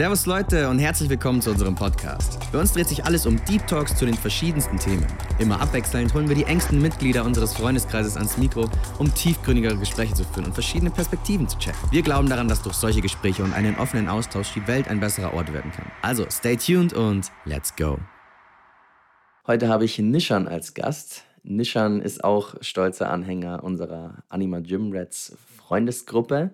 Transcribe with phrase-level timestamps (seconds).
[0.00, 2.38] Servus Leute und herzlich willkommen zu unserem Podcast.
[2.52, 5.06] Bei uns dreht sich alles um Deep Talks zu den verschiedensten Themen.
[5.38, 10.24] Immer abwechselnd holen wir die engsten Mitglieder unseres Freundeskreises ans Mikro, um tiefgründigere Gespräche zu
[10.24, 11.78] führen und verschiedene Perspektiven zu checken.
[11.90, 15.34] Wir glauben daran, dass durch solche Gespräche und einen offenen Austausch die Welt ein besserer
[15.34, 15.92] Ort werden kann.
[16.00, 17.98] Also stay tuned und let's go.
[19.46, 21.24] Heute habe ich Nishan als Gast.
[21.42, 26.52] Nishan ist auch stolzer Anhänger unserer Anima Gym Rats Freundesgruppe.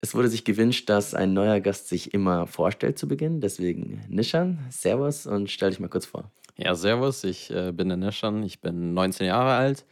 [0.00, 3.40] Es wurde sich gewünscht, dass ein neuer Gast sich immer vorstellt zu Beginn.
[3.40, 6.30] Deswegen Nishan, Servus und stell dich mal kurz vor.
[6.56, 9.84] Ja, servus, ich äh, bin der Nishan, ich bin 19 Jahre alt.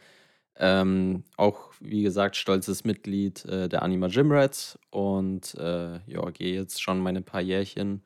[0.57, 6.55] Ähm, auch, wie gesagt, stolzes Mitglied äh, der Anima Gym Rats und äh, ja, gehe
[6.55, 8.01] jetzt schon meine paar Jährchen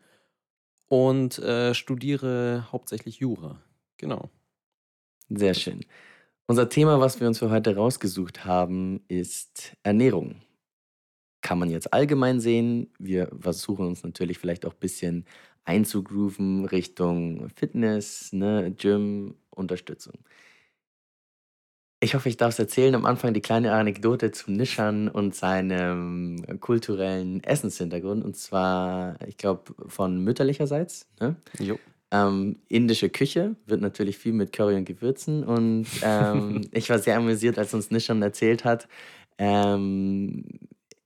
[0.87, 3.61] und äh, studiere hauptsächlich Jura.
[3.97, 4.29] Genau.
[5.29, 5.85] Sehr schön.
[6.47, 10.41] Unser Thema, was wir uns für heute rausgesucht haben, ist Ernährung
[11.41, 12.91] kann man jetzt allgemein sehen.
[12.99, 15.25] Wir versuchen uns natürlich vielleicht auch ein bisschen
[15.65, 20.15] einzugrooven Richtung Fitness, ne, Gym, Unterstützung.
[22.01, 22.95] Ich hoffe, ich darf es erzählen.
[22.95, 28.23] Am Anfang die kleine Anekdote zu Nischan und seinem kulturellen Essenshintergrund.
[28.23, 31.09] Und zwar, ich glaube, von mütterlicherseits.
[31.19, 31.35] Ne?
[31.59, 31.77] Jo.
[32.11, 35.43] Ähm, indische Küche wird natürlich viel mit Curry und Gewürzen.
[35.43, 38.87] Und ähm, ich war sehr amüsiert, als uns Nishan erzählt hat,
[39.37, 40.45] ähm,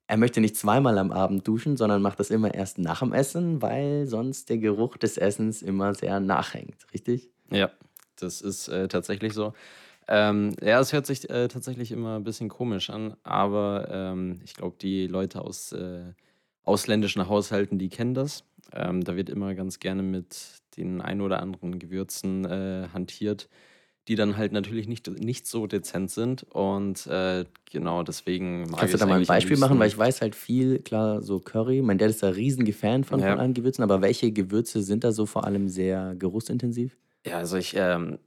[0.07, 3.61] er möchte nicht zweimal am Abend duschen, sondern macht das immer erst nach dem Essen,
[3.61, 7.29] weil sonst der Geruch des Essens immer sehr nachhängt, richtig?
[7.49, 7.71] Ja,
[8.19, 9.53] das ist äh, tatsächlich so.
[10.07, 14.53] Ähm, ja, es hört sich äh, tatsächlich immer ein bisschen komisch an, aber ähm, ich
[14.53, 16.13] glaube, die Leute aus äh,
[16.63, 18.43] ausländischen Haushalten, die kennen das.
[18.73, 23.49] Ähm, da wird immer ganz gerne mit den ein oder anderen Gewürzen äh, hantiert
[24.07, 26.43] die dann halt natürlich nicht, nicht so dezent sind.
[26.43, 29.79] Und äh, genau deswegen mag Kannst du da mal ein Beispiel machen?
[29.79, 31.81] Weil ich weiß halt viel, klar, so Curry.
[31.81, 33.31] Mein Dad ist da riesiger Fan von, ja.
[33.31, 33.83] von allen Gewürzen.
[33.83, 36.97] Aber welche Gewürze sind da so vor allem sehr geruchsintensiv?
[37.25, 38.19] Ja, also ich, ähm,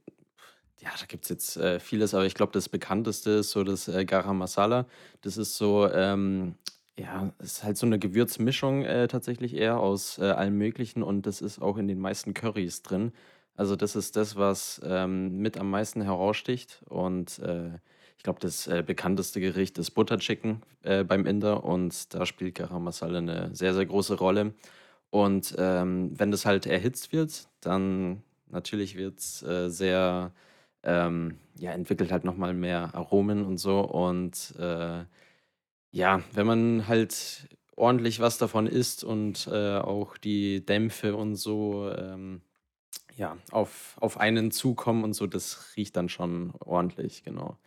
[0.81, 3.87] ja, da gibt es jetzt äh, vieles, aber ich glaube, das bekannteste ist so das
[3.87, 4.87] äh, Garam Masala.
[5.21, 6.55] Das ist so, ähm,
[6.97, 11.27] ja, es ist halt so eine Gewürzmischung äh, tatsächlich eher aus äh, allem Möglichen und
[11.27, 13.11] das ist auch in den meisten Currys drin.
[13.57, 16.81] Also das ist das, was ähm, mit am meisten heraussticht.
[16.87, 17.71] Und äh,
[18.17, 22.55] ich glaube, das äh, bekannteste Gericht ist Butter Chicken äh, beim Inder und da spielt
[22.55, 24.53] Garam Masala eine sehr, sehr große Rolle.
[25.09, 30.31] Und ähm, wenn das halt erhitzt wird, dann natürlich wird es äh, sehr,
[30.83, 33.79] ähm, ja, entwickelt halt nochmal mehr Aromen und so.
[33.79, 35.03] Und äh,
[35.91, 41.91] ja, wenn man halt ordentlich was davon isst und äh, auch die Dämpfe und so
[41.91, 42.41] ähm,
[43.17, 47.57] ja, auf, auf einen zukommen und so, das riecht dann schon ordentlich, genau.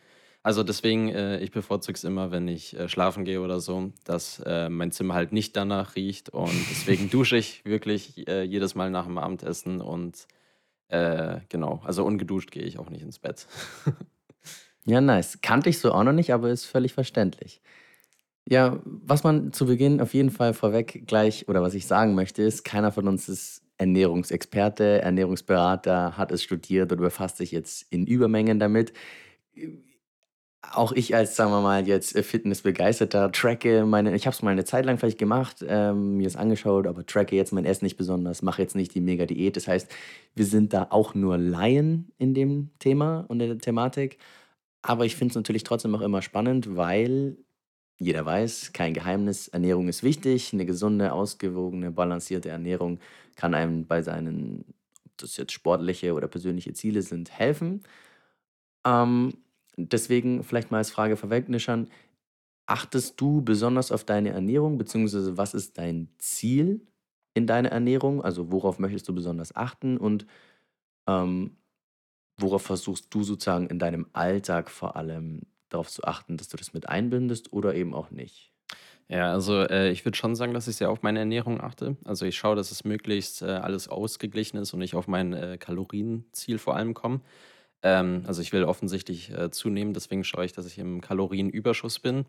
[0.42, 4.40] Also deswegen, äh, ich bevorzuge es immer, wenn ich äh, schlafen gehe oder so, dass
[4.46, 6.30] äh, mein Zimmer halt nicht danach riecht.
[6.30, 10.26] Und deswegen dusche ich wirklich äh, jedes Mal nach dem Abendessen und
[10.88, 13.46] äh, genau, also ungeduscht gehe ich auch nicht ins Bett.
[14.86, 15.40] ja, nice.
[15.42, 17.60] Kannte ich so auch noch nicht, aber ist völlig verständlich.
[18.48, 22.42] Ja, was man zu Beginn auf jeden Fall vorweg gleich oder was ich sagen möchte,
[22.42, 28.06] ist, keiner von uns ist Ernährungsexperte, Ernährungsberater, hat es studiert oder befasst sich jetzt in
[28.06, 28.92] Übermengen damit.
[30.60, 34.66] Auch ich als, sagen wir mal, jetzt Fitnessbegeisterter tracke meine, ich habe es mal eine
[34.66, 38.42] Zeit lang vielleicht gemacht, ähm, mir es angeschaut, aber tracke jetzt mein Essen nicht besonders,
[38.42, 39.56] mache jetzt nicht die Mega-Diät.
[39.56, 39.90] Das heißt,
[40.34, 44.18] wir sind da auch nur Laien in dem Thema und in der Thematik.
[44.82, 47.38] Aber ich finde es natürlich trotzdem auch immer spannend, weil
[48.00, 50.52] jeder weiß, kein Geheimnis, Ernährung ist wichtig.
[50.54, 52.98] Eine gesunde, ausgewogene, balancierte Ernährung
[53.36, 54.64] kann einem bei seinen,
[55.04, 57.82] ob das jetzt sportliche oder persönliche Ziele sind, helfen.
[58.86, 59.34] Ähm,
[59.76, 61.88] deswegen vielleicht mal als Frage vorweg, Nishan,
[62.66, 66.86] achtest du besonders auf deine Ernährung, beziehungsweise was ist dein Ziel
[67.34, 68.22] in deiner Ernährung?
[68.22, 70.26] Also worauf möchtest du besonders achten und
[71.08, 71.56] ähm,
[72.38, 76.72] worauf versuchst du sozusagen in deinem Alltag vor allem darauf zu achten, dass du das
[76.72, 78.52] mit einbindest oder eben auch nicht?
[79.08, 81.96] Ja, also äh, ich würde schon sagen, dass ich sehr auf meine Ernährung achte.
[82.04, 85.58] Also ich schaue, dass es möglichst äh, alles ausgeglichen ist und ich auf mein äh,
[85.58, 87.20] Kalorienziel vor allem komme.
[87.82, 92.26] Ähm, also ich will offensichtlich äh, zunehmen, deswegen schaue ich, dass ich im Kalorienüberschuss bin.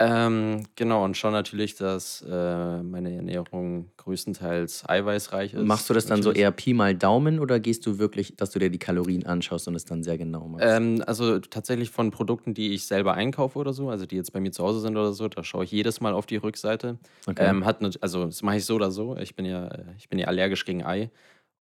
[0.00, 5.66] Ähm, genau, und schon natürlich, dass äh, meine Ernährung größtenteils eiweißreich ist.
[5.66, 8.60] Machst du das dann so eher Pi mal Daumen oder gehst du wirklich, dass du
[8.60, 10.64] dir die Kalorien anschaust und es dann sehr genau machst?
[10.68, 14.38] Ähm, also tatsächlich von Produkten, die ich selber einkaufe oder so, also die jetzt bei
[14.38, 16.98] mir zu Hause sind oder so, da schaue ich jedes Mal auf die Rückseite.
[17.26, 17.48] Okay.
[17.48, 19.16] Ähm, hat ne, also das mache ich so oder so.
[19.16, 21.10] Ich bin ja, ich bin ja allergisch gegen Ei.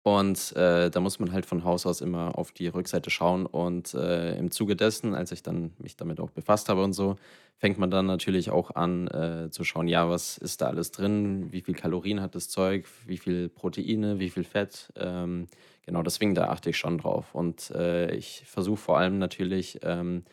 [0.07, 3.45] Und äh, da muss man halt von Haus aus immer auf die Rückseite schauen.
[3.45, 7.17] Und äh, im Zuge dessen, als ich dann mich damit auch befasst habe und so,
[7.57, 11.51] fängt man dann natürlich auch an äh, zu schauen, ja, was ist da alles drin,
[11.51, 14.93] wie viel Kalorien hat das Zeug, wie viel Proteine, wie viel Fett.
[14.95, 15.47] Ähm,
[15.85, 17.35] genau, deswegen da achte ich schon drauf.
[17.35, 20.23] Und äh, ich versuche vor allem natürlich, ähm,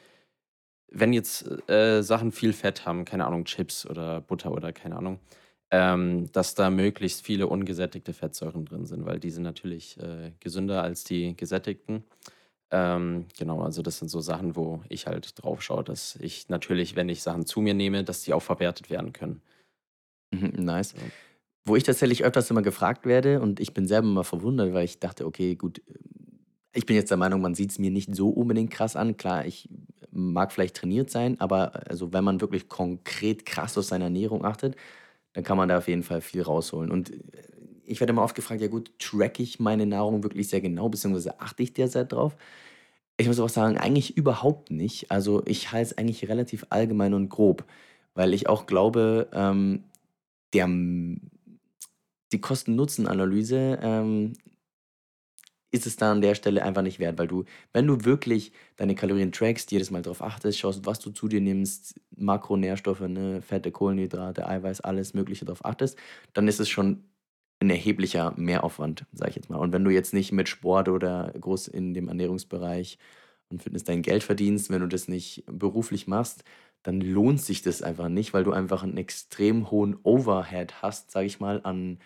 [0.89, 5.19] wenn jetzt äh, Sachen viel Fett haben, keine Ahnung, Chips oder Butter oder keine Ahnung,
[5.71, 10.83] ähm, dass da möglichst viele ungesättigte Fettsäuren drin sind, weil die sind natürlich äh, gesünder
[10.83, 12.05] als die gesättigten.
[12.71, 16.97] Ähm, genau, also das sind so Sachen, wo ich halt drauf schaue, dass ich natürlich,
[16.97, 19.43] wenn ich Sachen zu mir nehme, dass die auch verwertet werden können.
[20.33, 20.93] Mhm, nice.
[20.93, 21.03] Ja.
[21.67, 24.99] Wo ich tatsächlich öfters immer gefragt werde und ich bin selber immer verwundert, weil ich
[24.99, 25.83] dachte, okay, gut,
[26.75, 29.17] ich bin jetzt der Meinung, man sieht es mir nicht so unbedingt krass an.
[29.17, 29.69] Klar, ich
[30.11, 34.77] mag vielleicht trainiert sein, aber also wenn man wirklich konkret krass auf seine Ernährung achtet,
[35.35, 36.91] dann kann man da auf jeden Fall viel rausholen.
[36.91, 37.19] Und äh,
[37.85, 41.41] ich werde immer oft gefragt, ja gut, track ich meine Nahrung wirklich sehr genau, beziehungsweise
[41.41, 42.37] achte ich derzeit drauf?
[43.17, 45.11] Ich muss auch sagen, eigentlich überhaupt nicht.
[45.11, 47.65] Also ich halte es eigentlich relativ allgemein und grob,
[48.15, 49.85] weil ich auch glaube, ähm,
[50.53, 54.33] der, die Kosten-Nutzen-Analyse ähm,
[55.75, 58.95] ist es da an der Stelle einfach nicht wert, weil du, wenn du wirklich deine
[58.95, 63.73] Kalorien trackst, jedes Mal darauf achtest, schaust, was du zu dir nimmst, Makronährstoffe, ne, Fette,
[63.73, 65.99] Kohlenhydrate, Eiweiß, alles Mögliche darauf achtest,
[66.33, 67.05] dann ist es schon
[67.61, 69.59] ein erheblicher Mehraufwand, sag ich jetzt mal.
[69.59, 72.99] Und wenn du jetzt nicht mit Sport oder groß in dem Ernährungsbereich
[73.49, 76.45] und Fitness dein Geld verdienst, wenn du das nicht beruflich machst,
[76.85, 81.25] dann lohnt sich das einfach nicht, weil du einfach einen extrem hohen Overhead hast, sag
[81.25, 81.99] ich mal, an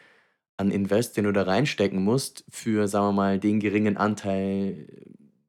[0.59, 4.89] an Invest, den du da reinstecken musst, für, sagen wir mal, den geringen Anteil,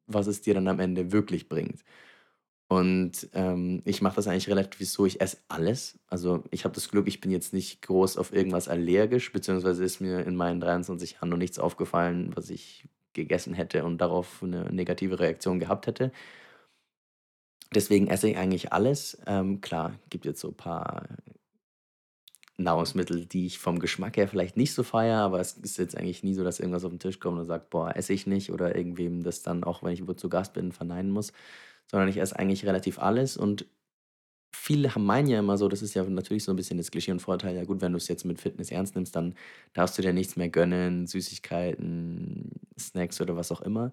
[0.07, 1.83] was es dir dann am Ende wirklich bringt.
[2.67, 5.97] Und ähm, ich mache das eigentlich relativ so, ich esse alles.
[6.07, 10.01] Also ich habe das Glück, ich bin jetzt nicht groß auf irgendwas allergisch, beziehungsweise ist
[10.01, 14.71] mir in meinen 23 Jahren noch nichts aufgefallen, was ich gegessen hätte und darauf eine
[14.71, 16.11] negative Reaktion gehabt hätte.
[17.73, 19.17] Deswegen esse ich eigentlich alles.
[19.25, 21.07] Ähm, klar, gibt jetzt so ein paar
[22.63, 26.23] Nahrungsmittel, die ich vom Geschmack her vielleicht nicht so feiere, aber es ist jetzt eigentlich
[26.23, 28.75] nie so, dass irgendwas auf den Tisch kommt und sagt, boah, esse ich nicht oder
[28.75, 31.33] irgendwem das dann auch, wenn ich wo zu Gast bin, verneinen muss,
[31.89, 33.65] sondern ich esse eigentlich relativ alles und
[34.53, 37.21] viele meinen ja immer so, das ist ja natürlich so ein bisschen das Klischee und
[37.21, 39.35] Vorteil, ja gut, wenn du es jetzt mit Fitness ernst nimmst, dann
[39.73, 43.91] darfst du dir nichts mehr gönnen, Süßigkeiten, Snacks oder was auch immer.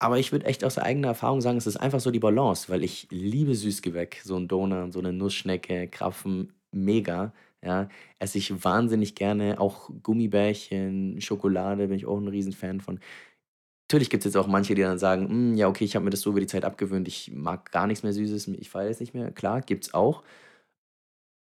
[0.00, 2.84] Aber ich würde echt aus eigener Erfahrung sagen, es ist einfach so die Balance, weil
[2.84, 7.32] ich liebe Süßgewäck, so ein Donut, so eine Nussschnecke, Krapfen, mega,
[7.62, 7.88] ja.
[8.18, 13.00] Esse ich wahnsinnig gerne, auch Gummibärchen, Schokolade bin ich auch ein Riesenfan von.
[13.90, 16.10] Natürlich gibt es jetzt auch manche, die dann sagen: „Hm, ja, okay, ich habe mir
[16.12, 19.00] das so über die Zeit abgewöhnt, ich mag gar nichts mehr Süßes, ich feiere es
[19.00, 20.22] nicht mehr.“ Klar, gibt's auch.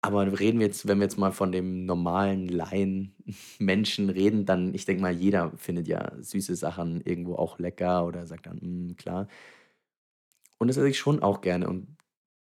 [0.03, 4.85] Aber reden wir jetzt wenn wir jetzt mal von dem normalen Laien-Menschen reden, dann ich
[4.85, 9.27] denke mal, jeder findet ja süße Sachen irgendwo auch lecker oder sagt dann: „Hm, klar.“
[10.59, 11.97] Und das esse ich schon auch gerne und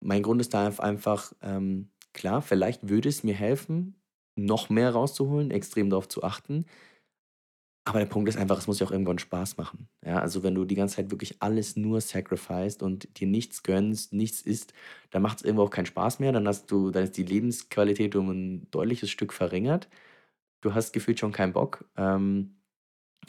[0.01, 3.95] mein Grund ist da einfach, ähm Klar, vielleicht würde es mir helfen,
[4.37, 6.65] noch mehr rauszuholen, extrem darauf zu achten.
[7.85, 9.89] Aber der Punkt ist einfach, es muss ja auch irgendwann Spaß machen.
[10.05, 14.13] Ja, also wenn du die ganze Zeit wirklich alles nur sacrificed und dir nichts gönnst,
[14.13, 14.73] nichts isst,
[15.11, 16.33] dann macht es irgendwo auch keinen Spaß mehr.
[16.33, 19.89] Dann hast du, dann ist die Lebensqualität um ein deutliches Stück verringert.
[20.63, 21.85] Du hast gefühlt schon keinen Bock.
[21.97, 22.57] Ähm,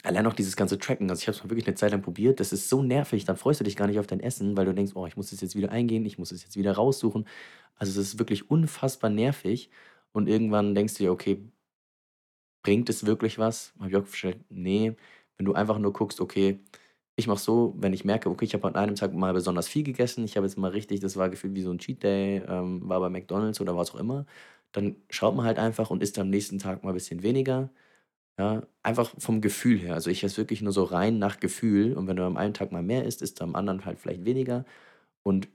[0.04, 2.38] Allein auch dieses ganze Tracken, also ich habe es mal wirklich eine Zeit lang probiert,
[2.40, 4.72] das ist so nervig, dann freust du dich gar nicht auf dein Essen, weil du
[4.74, 7.26] denkst: „Oh, ich muss das jetzt wieder eingehen, ich muss es jetzt wieder raussuchen.“
[7.76, 9.70] Also, es ist wirklich unfassbar nervig
[10.12, 11.42] und irgendwann denkst du dir: „Okay,
[12.62, 14.96] bringt es wirklich was?“ Habe ich auch festgestellt, ne.
[15.36, 16.60] Wenn du einfach nur guckst: „Okay,
[17.16, 19.82] ich mache so, wenn ich merke, okay, ich habe an einem Tag mal besonders viel
[19.84, 22.88] gegessen, ich habe jetzt mal richtig das war gefühlt wie so ein Cheat Day, ähm,
[22.88, 24.26] war bei McDonald's oder was auch immer“,
[24.72, 27.70] dann schaut man halt einfach und isst am nächsten Tag mal ein bisschen weniger.
[28.38, 29.94] Ja, einfach vom Gefühl her.
[29.94, 32.70] Also, ich esse wirklich nur so rein nach Gefühl und wenn du am einen Tag
[32.70, 34.64] mal mehr isst, isst du am anderen halt vielleicht weniger.
[35.24, 35.48] Und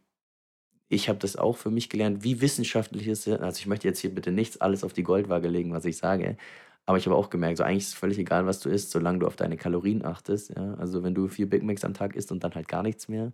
[0.89, 3.99] ich habe das auch für mich gelernt, wie wissenschaftlich es ist also, ich möchte jetzt
[3.99, 6.37] hier bitte nichts alles auf die Goldwaage legen, was ich sage,
[6.85, 9.19] aber ich habe auch gemerkt, so eigentlich ist es völlig egal, was du isst, solange
[9.19, 10.75] du auf deine Kalorien achtest, ja?
[10.75, 13.33] Also, wenn du 4 Big Macs am Tag isst und dann halt gar nichts mehr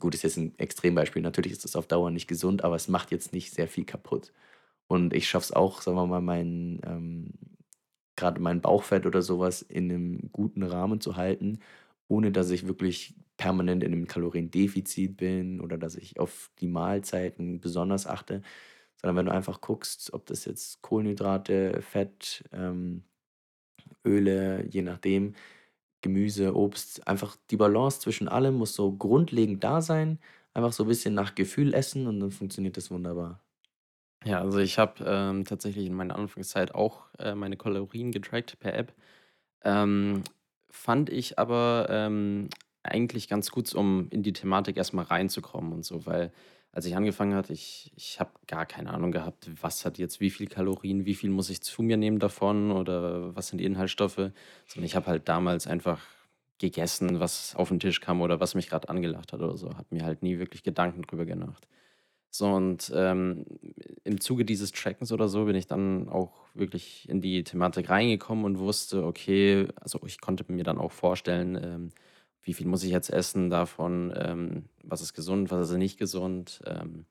[0.00, 1.22] gut, ist jetzt ein Extrembeispiel.
[1.22, 4.32] Natürlich ist das auf Dauer nicht gesund, aber es macht jetzt nicht sehr viel kaputt.
[4.88, 7.32] Und ich schaffe es auch, sagen wir mal, meinen, ähm
[8.16, 11.60] gerade mein Bauchfett oder sowas in einem guten Rahmen zu halten,
[12.08, 17.60] ohne dass ich wirklich permanent in einem Kaloriendefizit bin oder dass ich auf die Mahlzeiten
[17.60, 18.42] besonders achte,
[18.96, 23.04] sondern wenn du einfach guckst, ob das jetzt Kohlenhydrate, Fett, ähm,
[24.04, 25.34] Öle, je nachdem,
[26.02, 30.20] Gemüse, Obst, einfach die Balance zwischen allem muss so grundlegend da sein.
[30.54, 33.45] Einfach so ein bisschen nach Gefühl essen und dann funktioniert das wunderbar.
[34.26, 38.74] Ja, also ich habe, ähm, tatsächlich in meiner Anfangszeit auch, äh, meine Kalorien getrackt per
[38.74, 38.92] App.
[39.64, 40.24] Ähm,
[40.70, 42.48] fand ich aber, ähm,
[42.82, 46.32] eigentlich ganz gut, um in die Thematik erst mal reinzukommen und so, weil
[46.72, 50.30] als ich angefangen hatte, ich ich habe gar keine Ahnung gehabt, was hat jetzt wie
[50.30, 54.16] viel Kalorien, wie viel muss ich zu mir nehmen davon oder was sind die Inhaltsstoffe,
[54.16, 56.02] sondern ich habe halt damals einfach
[56.58, 59.70] gegessen, was auf den Tisch kam oder was mich gerade angelacht hat oder so.
[59.76, 61.66] Habe mir halt nie wirklich Gedanken drüber gemacht.
[62.30, 63.44] So und, ähm,
[64.04, 68.44] im Zuge dieses Trackens oder so bin ich dann auch wirklich in die Thematik reingekommen
[68.44, 71.90] und wusste, okay also, ich konnte mir dann auch vorstellen, ähm,
[72.42, 76.60] wie viel muss ich jetzt essen davon, ähm, was ist gesund, was ist nicht gesund.
[76.66, 77.06] Ähm,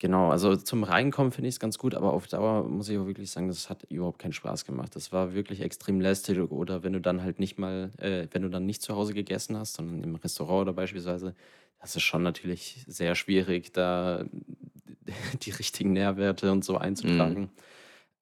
[0.00, 3.06] genau, also zum Reinkommen finde ich es ganz gut, aber auf Dauer muss ich auch
[3.06, 4.96] wirklich sagen, das hat überhaupt keinen Spaß gemacht.
[4.96, 8.48] Das war wirklich extrem lästig oder wenn du dann halt nicht mal, äh, wenn du
[8.50, 11.34] dann nicht zu Hause gegessen hast, sondern im Restaurant oder beispielsweise,
[11.80, 14.24] das ist schon natürlich sehr schwierig, da
[15.42, 17.38] die richtigen Nährwerte und so Mhm.
[17.38, 17.50] einzutragen.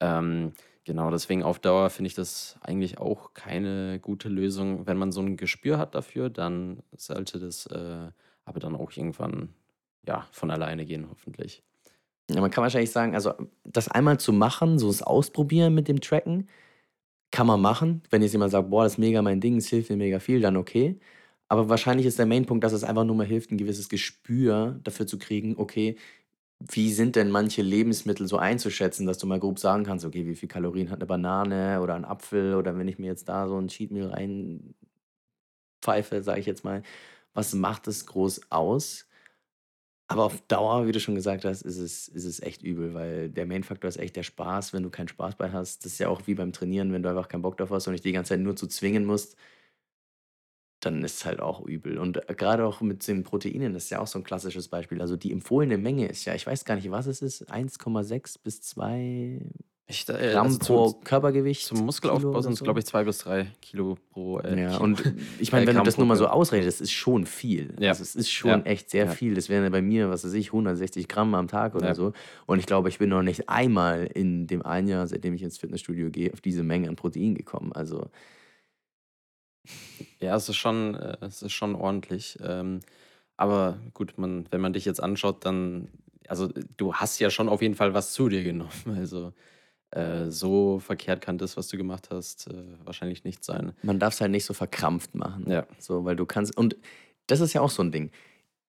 [0.01, 0.53] Ähm,
[0.85, 4.87] genau, deswegen auf Dauer finde ich das eigentlich auch keine gute Lösung.
[4.87, 8.11] Wenn man so ein Gespür hat dafür, dann sollte das, äh,
[8.45, 9.55] aber dann auch irgendwann,
[10.07, 11.63] ja, von alleine gehen, hoffentlich.
[12.29, 13.33] Ja, man kann wahrscheinlich sagen, also,
[13.63, 16.47] das einmal zu machen, so das Ausprobieren mit dem Tracken,
[17.31, 18.03] kann man machen.
[18.11, 20.41] Wenn jetzt jemand sagt: „Boah, das ist mega mein Ding, es hilft mir mega viel“,
[20.41, 20.99] dann okay.
[21.49, 25.07] Aber wahrscheinlich ist der Main-Punkt, dass es einfach nur mal hilft, 'n gewisses Gespür dafür
[25.07, 25.97] zu kriegen, okay,
[26.59, 30.35] wie sind denn manche Lebensmittel so einzuschätzen, dass du mal grob sagen kannst: „Okay, wie
[30.35, 33.57] viel Kalorien hat 'ne Banane oder 'n Apfel oder wenn ich mir jetzt da so
[33.57, 34.93] 'n Cheat Meal reinpfeife,
[36.23, 36.83] sage ich jetzt mal,
[37.33, 39.05] was macht das groß aus?“
[40.11, 43.29] Aber auf Dauer, wie du schon gesagt hast, ist es ist es echt übel, weil
[43.29, 44.73] der Main-Faktor ist echt der Spaß.
[44.73, 47.09] Wenn du keinen Spaß bei hast das ist ja auch wie beim Trainieren, wenn du
[47.09, 49.35] einfach keinen Bock drauf hast und dich die ganze Zeit nur zu zwingen musst
[50.83, 51.97] dann ist es halt auch übel.
[51.97, 55.01] Und, äh, grade auch mit den Proteinen ist ja auch so 'n klassisches Beispiel.
[55.01, 58.61] Also, die empfohlene Menge ist ja ich weiß gar nicht, was es ist, 1,6 bis
[58.61, 59.41] 2
[59.91, 62.85] Ich äh, also Gramm zu pro zum Körpergewicht, Kilo Muskelaufbau sind's, glaube so?
[62.85, 64.99] ich, 2 bis 3 Kilo pro äh, Ja, Kilo, und
[65.39, 67.73] ich äh, meine, wenn du das nur mal so ausrechnest, das ist schon viel.
[67.79, 69.11] Ja, Also, es ist schon ja, echt sehr ja.
[69.11, 69.33] viel.
[69.33, 72.13] Das wären ja bei mir, was weiß ich, 160 Gramm am Tag oder so.
[72.45, 75.57] Und ich glaube, ich bin noch nicht einmal in dem einen Jahr, seitdem ich ins
[75.57, 77.73] Fitnessstudio gehe, auf diese Menge an Protein gekommen.
[77.73, 78.09] Also
[80.19, 82.37] Ja, es ist schon äh, es ist schon ordentlich.
[82.43, 82.81] Ähm,
[83.37, 85.87] aber gut, man wenn man dich jetzt anschaut, dann
[86.27, 88.69] also, du hast ja schon auf jeden Fall was zu dir genommen.
[88.95, 89.33] Also,
[89.91, 92.53] äh, so verkehrt kann das, was du gemacht hast, äh,
[92.85, 93.73] wahrscheinlich nicht sein.
[93.83, 95.45] Man darf's halt nicht so verkrampft machen.
[95.49, 95.65] Ja.
[95.79, 96.77] So, weil du kannst und
[97.27, 98.11] das ist ja auch so 'n Ding.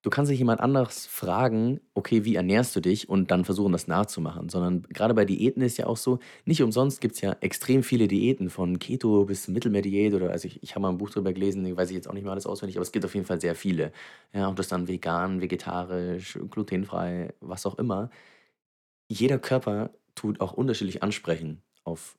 [0.03, 3.87] Du kannst nicht jemand anderes fragen: „Okay, wie ernährst du dich?“ und dann versuchen, das
[3.87, 8.07] nachzumachen, sondern grade bei Diäten ist ja auch so nicht umsonst gibt's ja extrem viele
[8.07, 11.75] Diäten von Keto bis Mittelmeer-Diät oder also, ich ich habe mal 'n Buch drüber gelesen,
[11.77, 13.55] weiß ich jetzt auch nicht mehr alles auswendig, aber es gibt auf jeden Fall sehr
[13.55, 13.91] viele.
[14.33, 18.09] Ja, ob das dann vegan, vegetarisch, glutenfrei, was auch immer.
[19.09, 22.17] Jeder Körper tut auch unterschiedlich ansprechen auf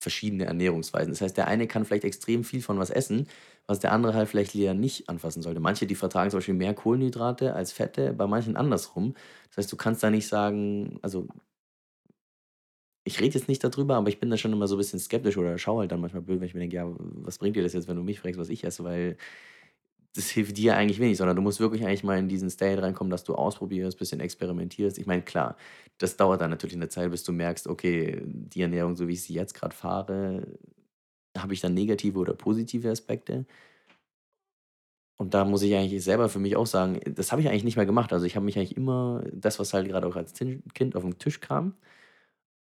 [0.00, 1.12] verschiedene Ernährungsweisen.
[1.12, 3.28] Das heißt, der eine kann vielleicht extrem viel von was essen,
[3.66, 5.60] was der andere halt vielleicht eher nicht anfassen sollte.
[5.60, 9.14] Manche, die vertragen zum Beispiel mehr Kohlenhydrate als Fette, bei manchen andersrum.
[9.50, 11.28] Das heißt, du kannst da nicht sagen also
[13.04, 15.36] ich rede jetzt nicht da drüber, aber ich bin da schon immer so bisschen skeptisch
[15.36, 17.72] oder schaue halt dann manchmal blöd, wenn ich mir denke: „Ja, was bringt dir das
[17.72, 19.16] jetzt, wenn du mich fragst, was ich esse?“ Weil
[20.14, 23.10] das hilft dir eigentlich wenig, sondern du musst wirklich eigentlich mal in diesen State reinkommen,
[23.10, 24.98] dass du ausprobierst, bisschen experimentierst.
[24.98, 25.56] Ich meine, klar,
[25.98, 29.22] das dauert dann natürlich 'ne Zeit, bis du merkst: „Okay, die Ernährung, so wie ich
[29.22, 30.46] sie jetzt grad fahre,
[31.38, 33.46] habe ich da negative oder positive Aspekte?“
[35.18, 37.76] Und da muss ich eigentlich selber für mich auch sagen, das habe ich eigentlich nicht
[37.76, 38.12] mehr gemacht.
[38.12, 41.40] Also, ich habe mich eigentlich immer das, was halt grade auch als Kind aufm Tisch
[41.40, 41.74] kam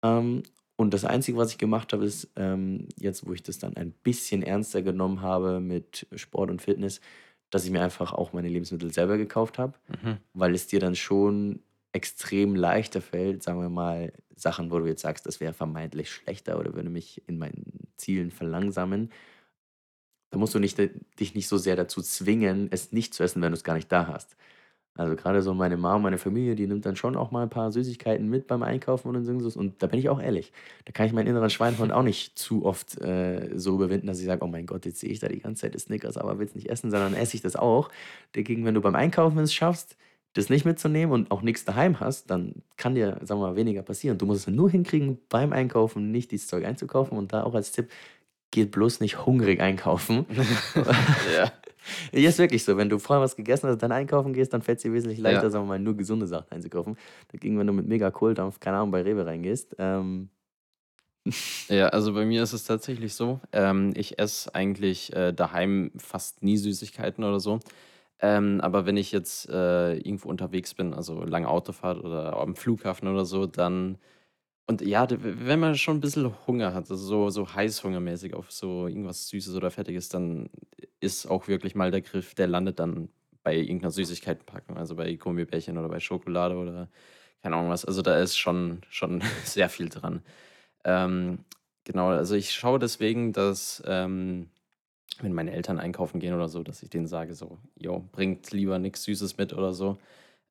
[0.03, 0.43] ähm,
[0.77, 3.91] und das Einzige, was ich gemacht habe, ist, ähm, jetzt, wo ich das dann ein
[4.03, 7.01] bisschen ernster genommen habe mit Sport und Fitness,
[7.51, 10.17] dass ich mir einfach auch meine Lebensmittel selber gekauft habe, Mhm.
[10.33, 15.01] weil es dir dann schon extrem leichter fällt, sagen wir mal, Sachen, wo du jetzt
[15.01, 19.11] sagst, das wäre vermeintlich schlechter oder würde mich in meinen Zielen verlangsamen.
[20.31, 20.77] Da musst du nicht
[21.19, 24.07] dich nicht so sehr dazu zwingen, es nicht zu essen, wenn du's gar nicht da
[24.07, 24.35] hast.
[24.99, 27.71] Also, grade so meine Mom, meine Familie, die nimmt dann schon auch mal 'n paar
[27.71, 30.51] Süßigkeiten mit beim Einkaufen und und da bin ich auch ehrlich,
[30.83, 34.25] da kann ich meinen inneren Schweinehund auch nicht zu oft, äh, so überwinden, dass ich
[34.25, 36.69] sage: „Oh mein Gott, jetzt sehe ich da die ganze Zeit Snickers, aber will's nicht
[36.69, 37.89] essen“, sondern esse ich das auch.
[38.33, 39.95] Dagegen, wenn du beim Einkaufen es schaffst,
[40.33, 43.83] das nicht mitzunehmen und auch nix daheim hast, dann kann dir, sagen wir mal, weniger
[43.83, 44.17] passieren.
[44.17, 47.71] Du musst es nur hinkriegen, beim Einkaufen nicht dieses Zeug einzukaufen und da auch als
[47.71, 47.89] Tipp:
[48.51, 50.25] Geht bloß nicht hungrig einkaufen.
[51.35, 51.51] Ja.
[52.13, 52.77] Ja, ist wirklich so.
[52.77, 55.50] Wenn du vorher was gegessen hast, dann einkaufen gehst, dann fällt's dir wesentlich leichter, Ja.
[55.51, 56.98] sagen wir mal, nur gesunde Sachen einzukaufen.
[57.31, 60.29] Dagegen, wenn du mit mega Kohldampf, keine Ahnung, bei REWE reingehst, ähm
[61.69, 66.41] Ja, also, bei mir ist es tatsächlich so, ähm, ich esse eigentlich, äh, daheim fast
[66.43, 67.60] nie Süßigkeiten oder so.
[68.22, 73.08] Ähm, aber wenn ich jetzt, äh, irgendwo unterwegs bin, also, lange Autofahrt oder am Flughafen
[73.08, 73.98] oder so, dann
[74.69, 78.88] Und ja, wenn man schon ein bisschen Hunger hat, also so so heißhungermäßig auf so
[78.88, 80.49] irgendwas Süßes oder Fettiges, dann
[80.99, 83.09] ist auch wirklich mal der Griff der landet dann
[83.43, 86.88] bei irgend 'ner Süßigkeitenpackung, also bei Gummibärchen oder bei Schokolade oder
[87.41, 87.83] keine Ahnung was.
[87.85, 90.21] Also, da ist schon schon sehr viel dran.
[90.85, 91.45] Ähm,
[91.85, 94.49] genau, also ich schaue deswegen, dass, ähm,
[95.21, 98.79] wenn meine Eltern einkaufen gehen oder so, dass ich denen sage so: „Jo, bringt lieber
[98.79, 99.97] nix Süßes mit“ oder so.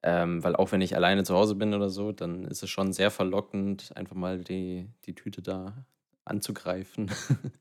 [0.02, 2.92] Ähm, weil auch wenn ich alleine zu Hause bin oder so, dann ist es schon
[2.92, 5.84] sehr verlockend, einfach mal die die Tüte da
[6.24, 7.10] anzugreifen.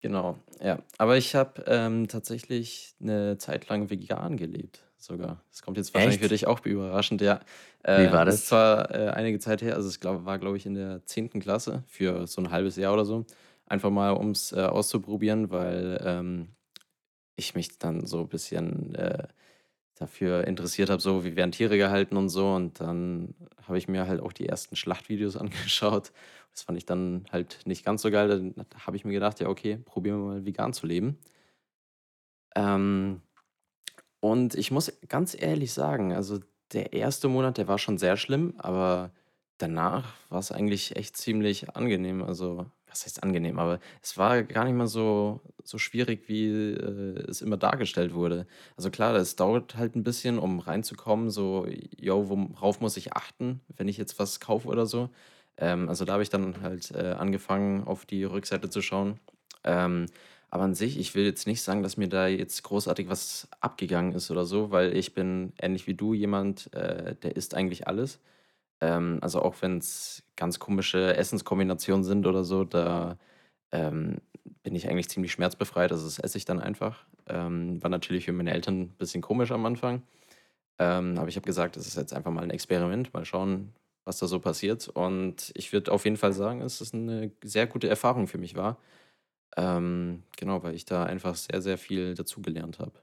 [0.00, 0.78] Genau, ja.
[0.98, 5.42] Aber ich habe, ähm, tatsächlich eine Zeit lang vegan gelebt sogar.
[5.50, 6.28] Das kommt jetzt wahrscheinlich für Echt?
[6.28, 7.40] dich auch überraschend, ja.
[7.92, 8.48] Wie Äh, war ist das?
[8.48, 11.82] zwar, äh, einige Zeit her, also es glaube war, glaube ich, in der zehnten Klasse
[11.86, 13.24] für so ein halbes Jahr oder so.
[13.66, 16.48] Einfach mal, um's, äh, auszuprobieren, weil, ähm,
[17.36, 19.28] ich mich dann so ein bisschen, äh,
[19.96, 22.52] dafür interessiert habe, so wie werden Tiere gehalten und so.
[22.54, 23.34] Und dann
[23.66, 26.12] habe ich mir halt auch die ersten Schlachtvideos angeschaut.
[26.52, 28.28] Das fand ich dann halt nicht ganz so geil.
[28.28, 28.54] Dann
[28.86, 31.18] habe ich mir gedacht: „Ja, okay, probieren wir mal vegan zu leben.“
[32.54, 33.20] Ähm,
[34.20, 36.40] und ich muss ganz ehrlich sagen, also
[36.72, 39.12] der erste Monat, der war schon sehr schlimm, aber
[39.58, 42.22] danach war es eigentlich echt ziemlich angenehm.
[42.22, 47.24] Also, was heißt angenehm, aber es war gar nicht mal so so schwierig, wie, äh,
[47.28, 48.46] es immer dargestellt wurde.
[48.76, 51.66] Also klar, es dauert halt ein bisschen, um reinzukommen, so:
[51.98, 55.10] „Jo, worauf muss ich achten, wenn ich jetzt was kaufe oder so?“
[55.58, 59.18] Ähm, also, da habe ich dann halt, äh, angefangen, auf die Rückseite zu schauen.
[59.64, 60.06] Ähm,
[60.50, 64.12] aber an sich, ich will jetzt nicht sagen, dass mir da jetzt großartig was abgegangen
[64.12, 68.20] ist oder so, weil ich bin ähnlich wie du jemand, äh, der isst eigentlich alles.
[68.80, 73.18] Ähm, also auch wenn es ganz komische Essenskombinationen sind oder so, da,
[73.72, 74.18] ähm,
[74.62, 75.92] bin ich eigentlich ziemlich schmerzbefreit.
[75.92, 77.06] Also, das esse ich dann einfach.
[77.28, 80.02] Ähm, war natürlich für meine Eltern ein bisschen komisch am Anfang.
[80.78, 83.72] Ähm, aber ich habe gesagt, das ist jetzt einfach mal ein Experiment, mal schauen,
[84.04, 84.88] was da so passiert.
[84.88, 88.56] Und ich würde auf jeden Fall sagen, dass es eine sehr gute Erfahrung für mich
[88.56, 88.78] war.
[89.56, 93.02] Ähm, genau, weil ich da einfach sehr, sehr viel dazugelernt habe.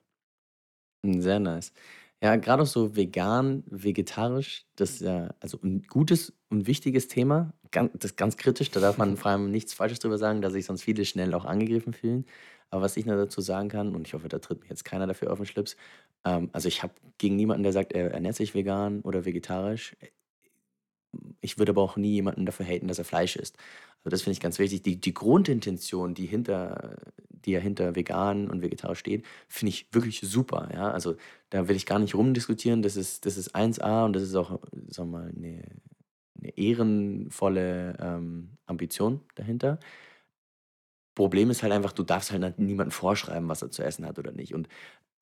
[1.06, 1.74] Sehr nice.
[2.24, 7.53] Ja, gerade auch so vegan, vegetarisch, das ist ja also 'n gutes und wichtiges Thema,
[7.72, 10.50] gan das ist ganz kritisch, da darf man vor allem nichts Falsches drüber sagen, da
[10.50, 12.25] sich sonst viele schnell auch angegriffen fühlen.
[12.70, 15.06] Aber was ich nur dazu sagen kann, und ich hoffe, da tritt mir jetzt keiner
[15.06, 15.76] dafür auf den Schlips,
[16.24, 19.93] ähm, also ich habe gegen niemanden, der sagt, er ernährt sich vegan oder vegetarisch
[21.41, 23.58] Ich würde aber auch nie jemanden dafür haten, dass er Fleisch isst.
[24.04, 24.82] Also, das finde ich ganz wichtig.
[24.84, 26.97] Die die Grundintention, die hinter
[27.45, 30.91] die ja hinter vegan und vegetarisch steht, finde ich wirklich super, ja?
[30.91, 31.15] Also,
[31.49, 32.82] da will ich gar nicht rumdiskutieren.
[32.82, 35.63] Das ist das ist 1A und das ist auch, wir mal, eine
[36.39, 39.80] 'ne ehrenvolle, ähm, Ambition dahinter.
[41.17, 44.32] Problem ist halt einfach, du darfst halt niemandem vorschreiben, was er zu essen hat oder
[44.32, 44.54] nicht.
[44.56, 44.67] Und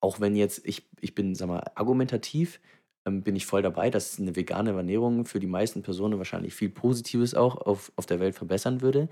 [0.00, 2.60] auch wenn jetzt ich ich bin, sage mal, argumentativ,
[3.04, 7.34] bin ich voll dabei, dass eine vegane Ernährung für die meisten Personen wahrscheinlich viel Positives
[7.34, 9.08] auch auf auf der Welt verbessern würde.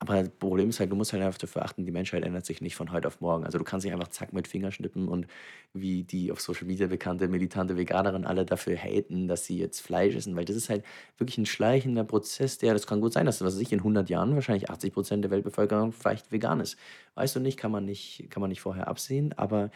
[0.00, 2.60] Aber das Problem ist halt, du musst halt einfach dafür achten, die Menschheit ändert sich
[2.60, 3.44] nicht von heute auf morgen.
[3.44, 5.26] Also, du kannst nicht einfach zack mit Fingerschnippen und
[5.72, 10.14] wie die auf Social Media bekannte militante Veganerin alle dafür haten, dass sie jetzt Fleisch
[10.14, 10.84] essen, weil das ist halt
[11.16, 14.34] wirklich ein schleichender Prozess, der das kann gut sein, dass, was ich, in hundert Jahren
[14.34, 16.76] wahrscheinlich 80% der Weltbevölkerung vielleicht vegan ist.
[17.14, 19.70] Weißt du nicht, kann man nicht kann man nicht vorher absehen, aber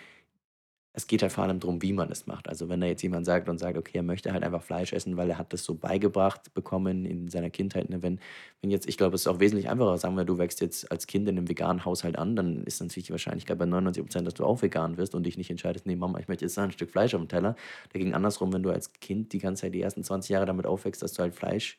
[0.98, 2.48] es geht halt vor allem drum, wie man es macht.
[2.48, 5.16] Also, wenn da jetzt jemand sagt und sagt, okay, er möchte halt einfach Fleisch essen,
[5.16, 8.02] weil er hat das so beigebracht bekommen in seiner Kindheit, ne?
[8.02, 8.20] Wenn
[8.60, 11.06] wenn jetzt ich glaube, es ist auch wesentlich einfacher, sagen wir, du wächst jetzt als
[11.06, 14.44] Kind in einem veganen Haushalt an, dann ist natürlich die Wahrscheinlichkeit bei 99% dass du
[14.44, 17.14] auch vegan wirst und dich nicht entscheidest: „Ne, Mama, ich möchte jetzt ein Stück Fleisch
[17.14, 17.54] aufm Teller.“
[17.92, 21.02] Dagegen andersrum, wenn du als Kind die ganze Zeit die ersten 20 Jahre damit aufwächst,
[21.02, 21.78] dass du halt Fleisch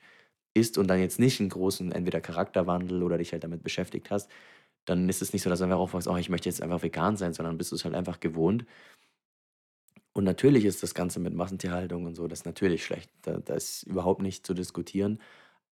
[0.53, 4.29] isst und dann jetzt nicht einen großen entweder Charakterwandel oder dich halt damit beschäftigt hast,
[4.85, 7.17] dann ist es nicht so, dass du einfach aufwachst: „Oh, ich möchte jetzt einfach vegan
[7.17, 8.65] sein“, sondern bist du's halt einfach gewohnt.
[10.15, 13.11] Und natürlich ist das Ganze mit Massentierhaltung und so, das ist natürlich schlecht.
[13.21, 15.19] Da da ist überhaupt nicht zu diskutieren.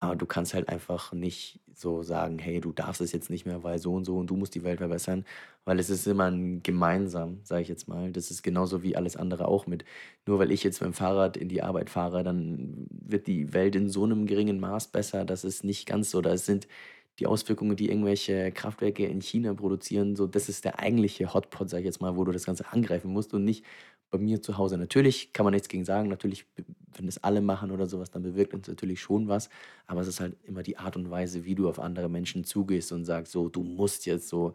[0.01, 3.63] Aber du kannst halt einfach nicht so sagen: „Hey, du darfst es jetzt nicht mehr,
[3.63, 5.25] weil so und so und du musst die Welt verbessern“,
[5.65, 8.11] weil es ist immer 'n gemeinsam, sage ich jetzt mal.
[8.11, 9.85] Das ist genauso wie alles andere auch mit
[10.27, 13.89] nur weil ich jetzt mit'm Fahrrad in die Arbeit fahre, dann wird die Welt in
[13.89, 15.25] so 'nem geringen Maß besser.
[15.25, 16.21] Das ist nicht ganz so.
[16.21, 16.67] Da sind
[17.19, 21.81] die Auswirkungen, die irgendwelche Kraftwerke in China produzieren, so das ist der eigentliche Hotpot, sage
[21.81, 23.65] ich jetzt mal, wo du das Ganze angreifen musst und nicht
[24.09, 24.77] bei mir zu Hause.
[24.77, 26.09] Natürlich kann man nichts gegen sagen.
[26.09, 26.45] Natürlich,
[26.95, 29.49] wenn das alle machen oder so was, dann bewirkt das natürlich schon was.
[29.87, 32.91] Aber es ist halt immer die Art und Weise, wie du auf andere Menschen zugehst
[32.91, 34.53] und sagst so: „Du musst jetzt so“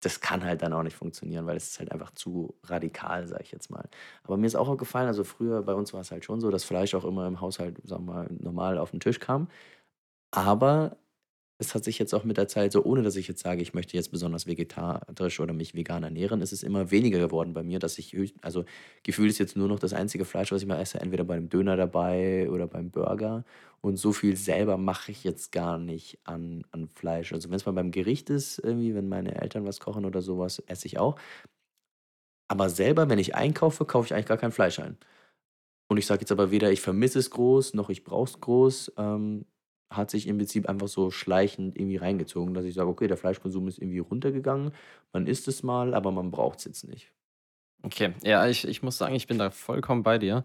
[0.00, 3.42] das kann halt dann auch nicht funktionieren, weil es ist halt einfach zu radikal, sage
[3.44, 3.88] ich jetzt mal.
[4.24, 6.64] Aber mir ist auch aufgefallen, also früher bei uns war es halt schon so, dass
[6.64, 9.48] Fleisch auch immer im Haushalt, sagen wir mal, normal auf den Tisch kam.
[10.32, 10.98] Aber
[11.58, 13.72] es hat sich jetzt auch mit der Zeit so ohne dass ich jetzt sage, ich
[13.72, 17.78] möchte jetzt besonders vegetarisch oder mich vegan ernähren, ist es immer weniger geworden bei mir,
[17.78, 18.64] dass ich also,
[19.02, 21.76] gefühlt ist jetzt nur noch das einzige Fleisch, was ich mal esse, entweder beim Döner
[21.76, 23.44] dabei oder beim Burger.
[23.80, 27.32] Und so viel selber mache ich jetzt gar nicht an an Fleisch.
[27.32, 30.58] Also, wenn es mal beim Gericht ist, irgendwie, wenn meine Eltern was kochen oder sowas,
[30.66, 31.16] esse ich auch.
[32.48, 34.96] Aber selber, wenn ich einkaufe, kaufe ich eigentlich gar kein Fleisch ein.
[35.88, 38.92] Und ich sage jetzt aber weder, ich vermisse es groß, noch ich brauche es groß.
[38.98, 39.46] Ähm,
[39.90, 43.68] hat sich im Prinzip einfach so schleichend irgendwie reingezogen, dass ich sage: „Okay, der Fleischkonsum
[43.68, 44.72] ist irgendwie runtergegangen.
[45.12, 47.12] Man isst es mal, aber man braucht es jetzt nicht.“
[47.84, 50.44] Okay, ja, ich ich muss sagen, ich bin da vollkommen bei dir.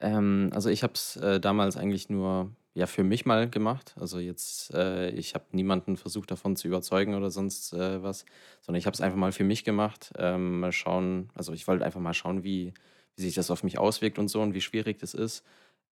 [0.00, 3.94] Ähm, also, ich habe es, äh, damals eigentlich nur, ja, für mich mal gemacht.
[3.98, 8.24] Also, jetzt äh, ich habe niemanden versucht, davon zu überzeugen oder sonst, äh, was,
[8.60, 10.12] sondern ich habe es einfach mal für mich gemacht.
[10.16, 12.74] Ähm, mal schauen also, ich wollte einfach mal schauen, wie
[13.16, 15.44] wie sich das auf mich auswirkt und so und wie schwierig das ist.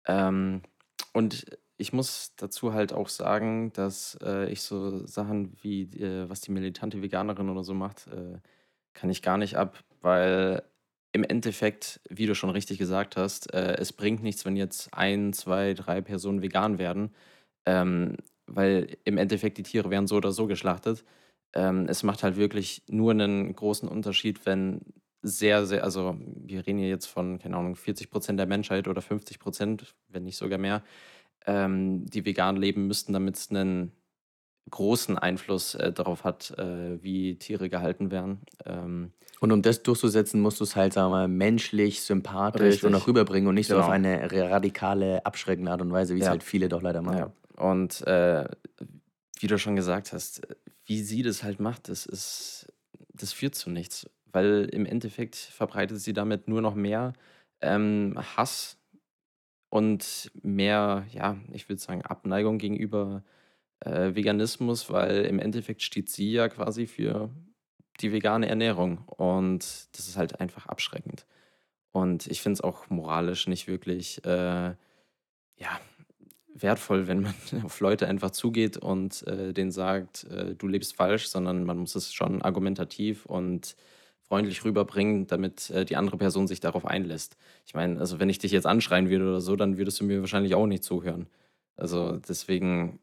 [0.06, 0.62] Ähm,
[1.14, 1.46] und
[1.78, 6.50] ich muss dazu halt auch sagen, dass, äh, ich so Sachen wie, äh, was die
[6.52, 8.38] militante Veganerin oder so macht, äh,
[8.94, 10.62] kann ich gar nicht ab, weil
[11.12, 15.32] im Endeffekt, wie du schon richtig gesagt hast, äh, es bringt nichts, wenn jetzt ein,
[15.32, 17.14] 2, 3 Personen vegan werden,
[17.66, 21.04] ähm, weil im Endeffekt die Tiere werden so oder so geschlachtet.
[21.54, 24.80] Ähm, es macht halt wirklich nur einen großen Unterschied, wenn
[25.22, 29.94] sehr, sehr also, wir reden hier jetzt von, keine Ahnung, 40% der Menschheit oder 50%
[30.08, 30.82] wenn nicht sogar mehr,
[31.46, 33.92] ähm, die vegan leben müssten, damit es einen
[34.70, 38.42] großen Einfluss, äh, darauf hat, äh, wie Tiere gehalten werden.
[38.64, 42.94] Ähm Und um das durchzusetzen, musst du es halt, sagen wir mal, menschlich, sympathisch und
[42.94, 43.90] auch Richtig, rüberbringen und nicht so auf genau.
[43.90, 47.18] eine ra radikale, abschreckende Art und Weise, wie es Ja, halt viele doch leider machen.
[47.18, 47.32] ja.
[47.56, 48.48] Und, äh,
[49.40, 50.42] wie du schon gesagt hast,
[50.84, 52.66] wie sie das halt macht, das ist
[53.12, 57.14] das führt zu nichts, weil im Endeffekt verbreitet sie damit nur noch mehr,
[57.62, 58.78] ähm, Hass
[59.76, 63.22] und mehr, ja, ich würde sagen, Abneigung gegenüber,
[63.80, 67.30] äh, Veganismus, weil im Endeffekt steht sie ja quasi für
[68.00, 69.60] die vegane Ernährung und
[69.96, 71.26] das ist halt einfach abschreckend.
[71.92, 74.74] Und ich finde es auch moralisch nicht wirklich, äh,
[75.58, 75.80] ja,
[76.54, 77.34] wertvoll, wenn man
[77.64, 81.94] auf Leute einfach zugeht und, äh, denen sagt, äh: „Du lebst falsch“, sondern man muss
[81.96, 83.76] es schon argumentativ und
[84.28, 87.36] freundlich rüberbringen, damit, äh, die andere Person sich darauf einlässt.
[87.66, 90.20] Ich meine, also, wenn ich dich jetzt anschreien würde oder so, dann würdest du mir
[90.20, 91.26] wahrscheinlich auch nicht zuhören.
[91.76, 93.00] Also, deswegen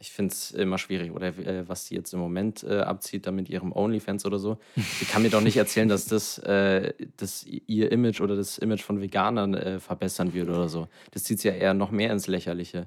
[0.00, 3.32] ich finde es immer schwierig oder äh, was die jetzt im Moment, äh, abzieht da
[3.32, 4.58] mit ihrem OnlyFans oder so.
[4.76, 8.82] Die kann mir doch nicht erzählen, dass das, äh dass ihr Image oder das Image
[8.82, 10.86] von Veganern, äh, verbessern würde oder so.
[11.10, 12.86] Das zieht's ja eher noch mehr ins Lächerliche.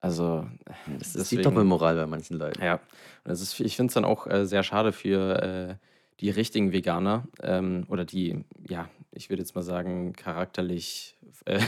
[0.00, 2.60] Also, Ja, das ist die Doppelmoral bei manchen Leuten.
[2.60, 2.74] ja.
[2.74, 5.74] Und das ist ich finde es dann auch, äh, sehr schade für, äh,
[6.20, 11.60] die richtigen Veganer, ähm, oder die, ja, ich würde jetzt mal sagen, charakterlich, äh,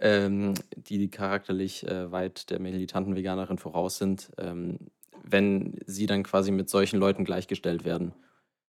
[0.00, 4.78] ähm, die charakterlich, äh, weit der militanten Veganerin voraus sind, ähm,
[5.24, 8.12] wenn sie dann quasi mit solchen Leuten gleichgestellt werden.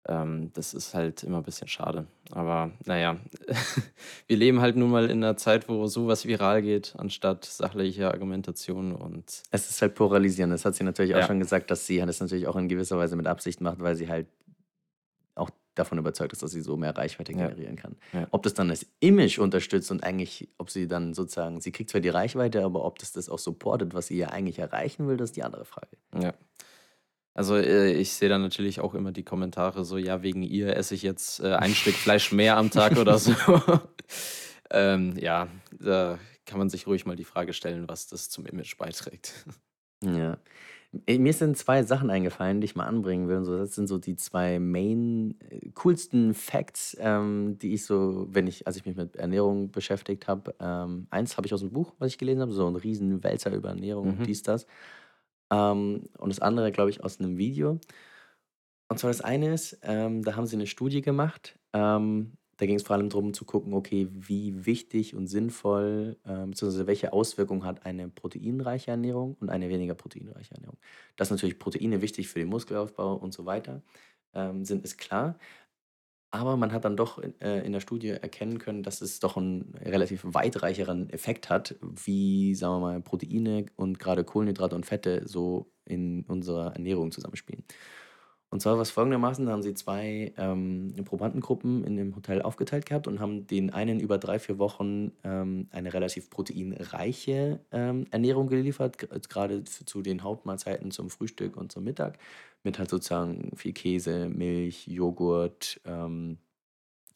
[0.08, 2.06] Ähm, das ist halt immer ein bisschen schade.
[2.32, 3.20] Aber na ja,
[4.26, 8.08] wir leben halt nun mal in 'ner Zeit, wo so was viral geht, anstatt sachliche
[8.10, 10.52] Argumentation und Es ist halt polarisierend.
[10.52, 12.98] Das hat sie natürlich auch ja, schon gesagt, dass sie das natürlich auch in gewisser
[12.98, 14.26] Weise mit Absicht macht, weil sie halt
[15.74, 17.96] davon überzeugt ist, dass sie so mehr Reichweite generieren kann.
[18.12, 21.90] ja, Ob das dann das Image unterstützt und eigentlich ob sie dann sozusagen sie kriegt
[21.90, 25.16] zwar die Reichweite, aber ob das das auch supportet, was sie ja eigentlich erreichen will,
[25.16, 25.96] das ist die andere Frage.
[26.14, 26.34] ja.
[27.34, 30.94] Also, äh, ich sehe dann natürlich auch immer die Kommentare so: „Ja, wegen ihr esse
[30.94, 33.32] ich jetzt, äh, ein Stück Fleisch mehr am Tag“ oder so.
[34.74, 35.48] Ähm, ja,
[35.80, 39.44] da kann man sich ruhig mal die Frage stellen, was das zum Image beiträgt.
[40.02, 40.38] Ja.
[40.94, 43.56] Mir sind 2 Sachen eingefallen, die ich mal anbringen will und so.
[43.56, 48.66] Das sind so die 2 Main äh, coolsten Facts, ähm, die ich so, wenn ich
[48.66, 52.18] als ich mich mit Ernährung beschäftigt habe ähm, eins habe ich aus'm Buch, was ich
[52.18, 54.26] gelesen habe, so 'n Riesenwälzer über Ernährung Mhm.
[54.26, 54.66] dies, das.
[55.52, 57.80] Ähm, und das andere, glaube ich, aus 'nem Video.
[58.90, 61.58] Und zwar das eine ist, ähm, da haben sie eine Studie gemacht.
[61.72, 66.50] Ähm, da ging es vor allem darum zu gucken, okay, wie wichtig und sinnvoll, ähm,
[66.50, 70.78] beziehungsweise welche Auswirkungen hat eine proteinreiche Ernährung und eine weniger proteinreiche Ernährung.
[71.16, 73.82] Dass natürlich Proteine wichtig für den Muskelaufbau und so weiter,
[74.34, 75.38] ähm, sind, ist klar.
[76.34, 79.36] Aber man hat dann doch in äh, in der Studie erkennen können, dass es doch
[79.36, 85.28] einen relativ weitreicheren Effekt hat, wie, sagen wir mal, Proteine und gerade Kohlenhydrate und Fette
[85.28, 87.64] so in unserer Ernährung zusammenspielen.
[88.52, 93.08] Und zwar war's folgendermaßen, da haben sie 2 ähm, Probandengruppen in dem Hotel aufgeteilt gehabt
[93.08, 98.98] und haben den einen über 3 4 Wochen, ähm, eine relativ proteinreiche, ähm, Ernährung geliefert,
[98.98, 102.18] g grade zu den Hauptmahlzeiten zum Frühstück und zum Mittag,
[102.62, 106.36] mit halt sozusagen viel Käse, Milch, Joghurt, ähm,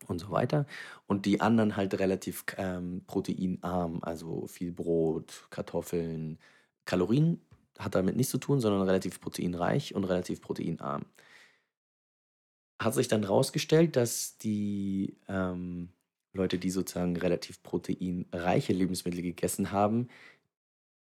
[0.07, 0.67] und so weiter.
[1.07, 6.39] Und die anderen halt relativ ähm, proteinarm, also viel Brot, Kartoffeln,
[6.87, 7.41] kalorienarm
[7.79, 11.05] hat damit nichts zu tun, sondern relativ proteinreich und relativ proteinarm.
[12.79, 15.91] Hat sich dann rausgestellt, dass die ähm,
[16.33, 20.09] Leute, die sozusagen relativ proteinreiche Lebensmittel gegessen haben,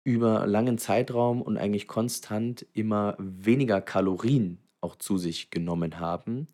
[0.05, 6.49] über langen Zeitraum und eigentlich konstant immer weniger Kalorien auch zu sich genommen haben,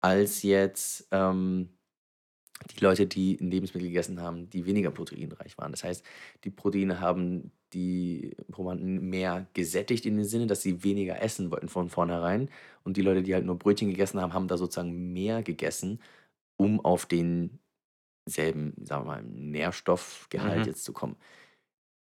[0.00, 1.77] als jetzt ähm,
[2.66, 5.72] die Leute, die Lebensmittel gegessen haben, die weniger proteinreich waren.
[5.72, 6.04] Das heißt,
[6.44, 11.68] die Proteine haben die Probanden mehr gesättigt in dem Sinne, dass sie weniger essen wollten
[11.68, 12.50] von vornherein.
[12.84, 16.00] Und die Leute, die halt nur Brötchen gegessen haben, haben da sozusagen mehr gegessen,
[16.56, 17.54] um auf denselben,
[18.84, 20.66] sagen wir mal, Nährstoffgehalt Mhm.
[20.66, 21.16] jetzt zu kommen.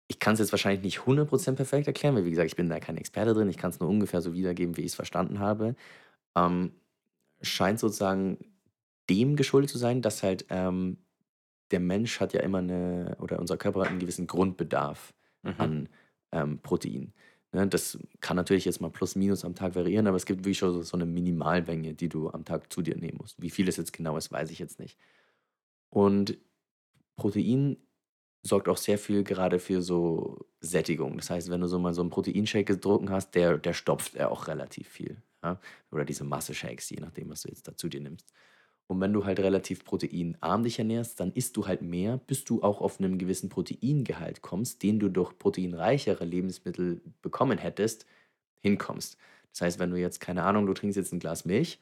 [0.08, 2.80] Ich kann es jetzt wahrscheinlich nicht 100% perfekt erklären, weil wie gesagt, ich bin da
[2.80, 3.48] kein Experte drin.
[3.48, 5.76] Ich kann es nur ungefähr so wiedergeben, wie ich es verstanden habe.
[6.36, 6.72] Ähm,
[7.42, 8.38] scheint sozusagen
[9.10, 10.98] dem geschuldet zu sein, dass halt ähm,
[11.70, 15.14] der Mensch hat ja immer eine, oder unser Körper hat einen gewissen Grundbedarf
[15.46, 15.54] Mhm.
[15.58, 15.88] an
[16.32, 17.12] ähm, Protein.
[17.52, 20.54] Ne, das kann natürlich jetzt mal plus minus am Tag variieren, aber es gibt wie
[20.54, 23.40] schon so, so eine Minimalmenge, die du am Tag zu dir nehmen musst.
[23.42, 24.98] Wie viel es jetzt genau ist, weiß ich jetzt nicht.
[25.90, 26.38] Und
[27.16, 27.78] Protein
[28.42, 31.16] sorgt auch sehr viel gerade für so Sättigung.
[31.16, 34.30] Das heißt, wenn du so mal so einen Proteinshake getrunken hast, der, der stopft er
[34.30, 35.22] auch relativ viel.
[35.42, 35.60] Ja?
[35.90, 38.32] Oder diese Masse-Shakes, je nachdem, was du jetzt dazu dir nimmst.
[38.86, 42.62] Und wenn du halt relativ proteinarm dich ernährst, dann isst du halt mehr, bis du
[42.62, 48.06] auch auf einen gewissen Proteingehalt kommst, den du durch proteinreichere Lebensmittel bekommen hättest,
[48.60, 49.16] hinkommst.
[49.52, 51.78] Das heißt, wenn du jetzt, keine Ahnung, du trinkst jetzt ein Glas Milch,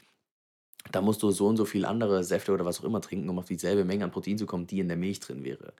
[0.91, 3.39] dann musst du so und so viel andere Säfte oder was auch immer trinken, um
[3.39, 5.75] auf dieselbe Menge an Protein zu kommen, die in der Milch drin wäre.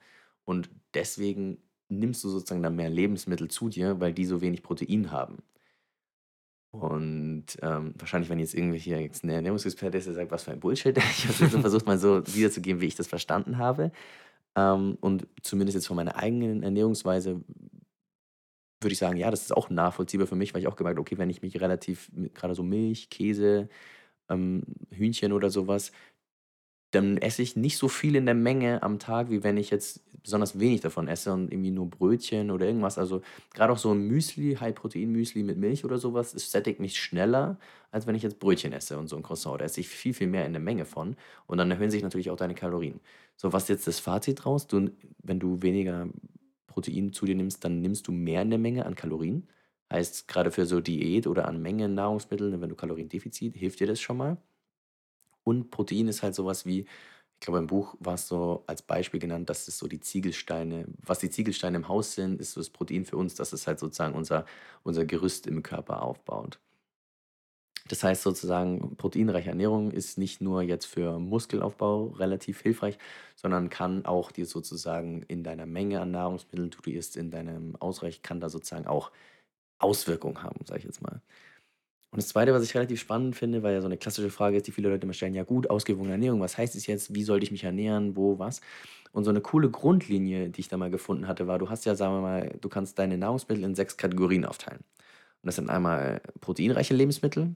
[0.45, 1.57] Und deswegen
[1.89, 5.43] nimmst du sozusagen dann mehr Lebensmittel zu dir, weil die so wenig Protein haben.
[6.73, 10.59] Und ähm, wahrscheinlich, wenn jetzt irgendwelche jetzt ein Ernährungsexperte ist, der sagt, was für ein
[10.59, 10.97] Bullshit.
[11.11, 13.91] Ich habe so versucht, mal so wiederzugeben, wie ich das verstanden habe.
[14.55, 17.41] Ähm, und zumindest jetzt von meiner eigenen Ernährungsweise
[18.81, 21.01] würde ich sagen, ja, das ist auch nachvollziehbar für mich, weil ich auch gemerkt habe,
[21.01, 23.69] okay, wenn ich mich relativ, gerade so Milch, Käse,
[24.29, 25.91] ähm, Hühnchen oder sowas,
[26.95, 30.01] dann esse ich nicht so viel in der Menge am Tag, wie wenn ich jetzt
[30.23, 32.97] besonders wenig davon esse und irgendwie nur Brötchen oder irgendwas.
[32.97, 33.21] Also
[33.53, 37.57] gerade auch so ein Müsli, High-Protein-Müsli mit Milch oder sowas, es sättigt mich schneller,
[37.91, 39.59] als wenn ich jetzt Brötchen esse und so ein Croissant.
[39.59, 41.17] Da esse ich viel, viel mehr in der Menge von.
[41.45, 43.01] Und dann erhöhen sich natürlich auch deine Kalorien.
[43.35, 44.67] So, was jetzt das Fazit raus?
[44.67, 46.07] Du, wenn du weniger
[46.67, 49.47] Protein zu dir nimmst, dann nimmst du mehr in der Menge an Kalorien.
[49.91, 53.99] Heißt, gerade für so Diät oder an Mengen Nahrungsmittel, wenn du Kaloriendefizit, hilft dir das
[54.01, 54.37] schon mal.
[55.43, 59.19] Und Protein ist halt sowas wie, ich glaube, im Buch war es so als Beispiel
[59.19, 62.69] genannt, dass es so die Ziegelsteine, was die Ziegelsteine im Haus sind, ist so das
[62.69, 64.45] Protein für uns, dass es halt sozusagen unser,
[64.83, 66.59] unser Gerüst im Körper aufbaut.
[67.89, 72.97] Das heißt sozusagen, proteinreiche Ernährung ist nicht nur jetzt für Muskelaufbau relativ hilfreich,
[73.35, 77.75] sondern kann auch dir sozusagen in deiner Menge an Nahrungsmitteln, die du isst, in deinem
[77.75, 79.11] Ausreich, kann da sozusagen auch
[79.79, 81.21] Auswirkungen haben, sage ich jetzt mal.
[82.13, 84.67] Und das Zweite, was ich relativ spannend finde, weil ja so eine klassische Frage ist,
[84.67, 87.43] die viele Leute immer stellen, ja gut, ausgewogene Ernährung, was heißt es jetzt, wie sollte
[87.43, 88.61] ich mich ernähren, wo, was?
[89.13, 91.95] Und so eine coole Grundlinie, die ich da mal gefunden hatte, war, du hast ja,
[91.95, 94.81] sagen wir mal, du kannst deine Nahrungsmittel in sechs Kategorien aufteilen.
[95.41, 97.55] Und das sind einmal proteinreiche Lebensmittel,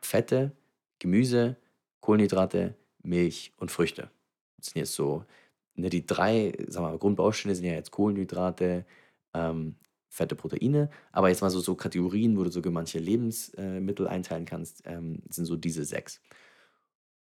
[0.00, 0.52] Fette,
[1.00, 1.56] Gemüse,
[2.00, 4.10] Kohlenhydrate, Milch und Früchte.
[4.56, 5.26] Das sind jetzt so,
[5.74, 8.86] ne, die drei, sagen wir mal, Grundbausteine sind ja jetzt Kohlenhydrate,
[9.34, 9.76] ähm,
[10.08, 14.82] fette Proteine, aber jetzt mal so, so Kategorien, wo du sogar manche Lebensmittel einteilen kannst,
[14.86, 16.20] ähm, sind so diese sechs.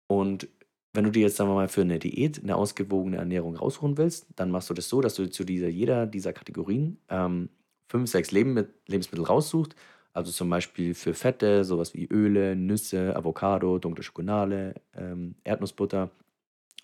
[0.07, 0.49] Und
[0.93, 4.27] wenn du dir jetzt, sagen wir mal, für eine Diät eine ausgewogene Ernährung rausholen willst,
[4.37, 7.49] dann machst du das so, dass du zu dieser, jeder dieser Kategorien ähm,
[7.89, 9.75] fünf, sechs Leben Lebensmittel raussuchst.
[10.13, 16.11] Also zum Beispiel für Fette, sowas wie Öle, Nüsse, Avocado, dunkle Schokolade, ähm, Erdnussbutter.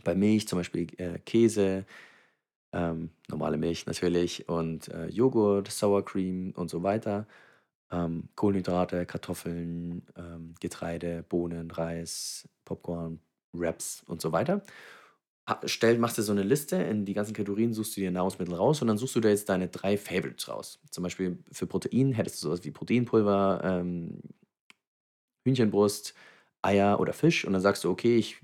[0.05, 1.85] Bei Milch zum Beispiel äh, Käse,
[2.77, 7.27] ähm, normale Milch natürlich und äh, Joghurt, Sour Cream und so weiter.
[7.91, 13.21] Ähm, Kohlenhydrate, Kartoffeln, ähm, Getreide, Bohnen, Reis, Popcorn,
[13.53, 14.63] Wraps und so weiter.
[15.65, 18.83] Stell, machst du so eine Liste, in die ganzen Kategorien suchst du dir Nahrungsmittel raus
[18.83, 20.81] und dann suchst du da jetzt deine drei Favorites raus.
[20.91, 24.21] Zum Beispiel für Protein hättest du sowas wie Proteinpulver, ähm,
[25.45, 26.15] Hühnchenbrust,
[26.63, 28.39] Eier oder Fisch und dann sagst du, okay, ich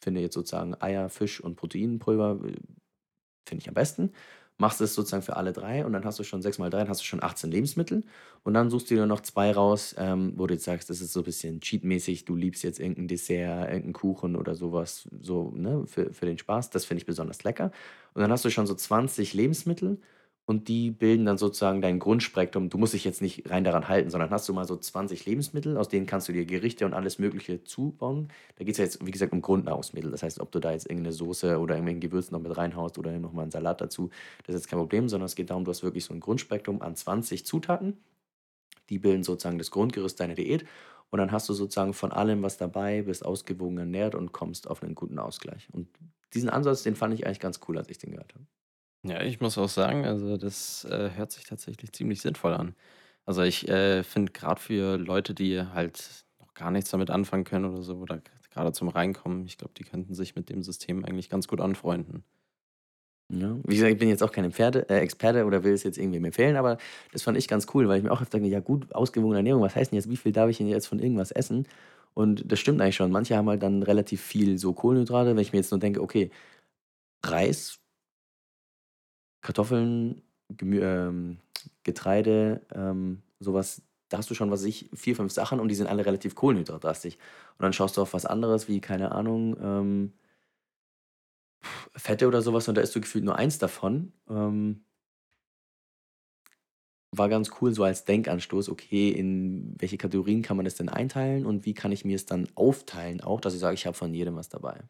[0.00, 2.54] finde jetzt sozusagen Eier, Fisch und Proteinpulver äh,
[3.46, 4.12] finde ich am besten.
[4.58, 6.88] Machst es sozusagen für alle drei und dann hast du schon 6 mal 3, dann
[6.88, 8.04] hast du schon 18 Lebensmittel.
[8.42, 11.12] Und dann suchst du dir noch zwei raus, ähm, wo du jetzt sagst, das ist
[11.12, 15.84] so ein bisschen cheatmäßig, du liebst jetzt irgendein Dessert, irgendeinen Kuchen oder sowas, so, ne,
[15.86, 16.70] für, für den Spaß.
[16.70, 17.70] Das finde ich besonders lecker.
[18.14, 19.98] Und dann hast du schon so 20 Lebensmittel
[20.46, 22.70] und die bilden dann sozusagen dein Grundspektrum.
[22.70, 25.76] Du musst dich jetzt nicht rein daran halten, sondern hast du mal so 20 Lebensmittel,
[25.76, 28.28] aus denen kannst du dir Gerichte und alles Mögliche zubauen.
[28.56, 30.10] Da geht es ja jetzt, wie gesagt, um Grundnahrungsmittel.
[30.12, 33.10] Das heißt, ob du da jetzt irgendeine Soße oder irgendwelchen Gewürz noch mit reinhaust oder
[33.18, 34.10] nochmal einen Salat dazu,
[34.46, 36.80] das ist jetzt kein Problem, sondern es geht darum, du hast wirklich so ein Grundspektrum
[36.80, 37.98] an 20 Zutaten
[38.90, 40.64] Die bilden sozusagen das Grundgerüst deiner Diät.
[41.10, 44.82] Und dann hast du sozusagen von allem was dabei, bist ausgewogen ernährt und kommst auf
[44.82, 45.68] einen guten Ausgleich.
[45.72, 45.88] Und
[46.34, 48.46] diesen Ansatz, den fand ich eigentlich ganz cool, als ich den gehört habe.
[49.06, 52.74] Ja, ich muss auch sagen, also das äh, hört sich tatsächlich ziemlich sinnvoll an.
[53.24, 57.66] Also ich äh, finde gerade für Leute, die halt noch gar nichts damit anfangen können
[57.66, 61.28] oder so, oder gerade zum Reinkommen, ich glaube, die könnten sich mit dem System eigentlich
[61.30, 62.24] ganz gut anfreunden.
[63.28, 63.56] Ja.
[63.64, 66.18] Wie gesagt, ich bin jetzt auch kein Pferde, äh, Experte oder will es jetzt irgendwie
[66.18, 66.78] empfehlen, aber
[67.12, 69.62] das fand ich ganz cool, weil ich mir auch öfter denke, ja gut, ausgewogene Ernährung,
[69.62, 71.66] was heißt denn jetzt, wie viel darf ich denn jetzt von irgendwas essen?
[72.14, 73.10] Und das stimmt eigentlich schon.
[73.10, 75.30] Manche haben halt dann relativ viel so Kohlenhydrate.
[75.30, 76.30] Wenn ich mir jetzt nur denke, okay,
[77.24, 77.78] Reis,
[79.46, 81.38] Kartoffeln, Gemü ähm,
[81.84, 85.76] Getreide, ähm, sowas, da hast du schon, was weiß ich, vier, fünf Sachen und die
[85.76, 87.16] sind alle relativ kohlenhydratlastig.
[87.56, 90.12] Und dann schaust du auf was anderes wie, keine Ahnung, ähm,
[91.94, 94.12] Fette oder sowas und da isst du gefühlt nur eins davon.
[94.28, 94.84] Ähm,
[97.12, 101.46] war ganz cool, so als Denkanstoß, okay, in welche Kategorien kann man das denn einteilen
[101.46, 104.12] und wie kann ich mir es dann aufteilen, auch, dass ich sage, ich habe von
[104.12, 104.82] jedem was dabei.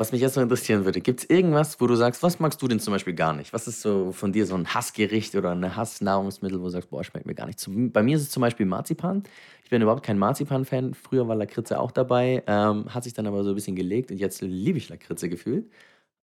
[0.00, 2.68] Was mich jetzt noch interessieren würde, gibt es irgendwas, wo du sagst, was magst du
[2.68, 3.52] denn zum Beispiel gar nicht?
[3.52, 7.02] Was ist so von dir so ein Hassgericht oder ein Hassnahrungsmittel, wo du sagst, boah,
[7.02, 7.58] schmeckt mir gar nicht?
[7.92, 9.24] Bei mir ist es zum Beispiel Marzipan.
[9.64, 10.94] Ich bin überhaupt kein Marzipan-Fan.
[10.94, 14.18] Früher war Lakritze auch dabei, ähm, hat sich dann aber so ein bisschen gelegt und
[14.18, 15.68] jetzt liebe ich Lakritze gefühlt.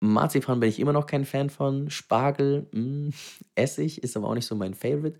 [0.00, 1.90] Marzipan bin ich immer noch kein Fan von.
[1.90, 3.14] Spargel, mh, mm,
[3.56, 5.18] Essig ist aber auch nicht so mein Favorite.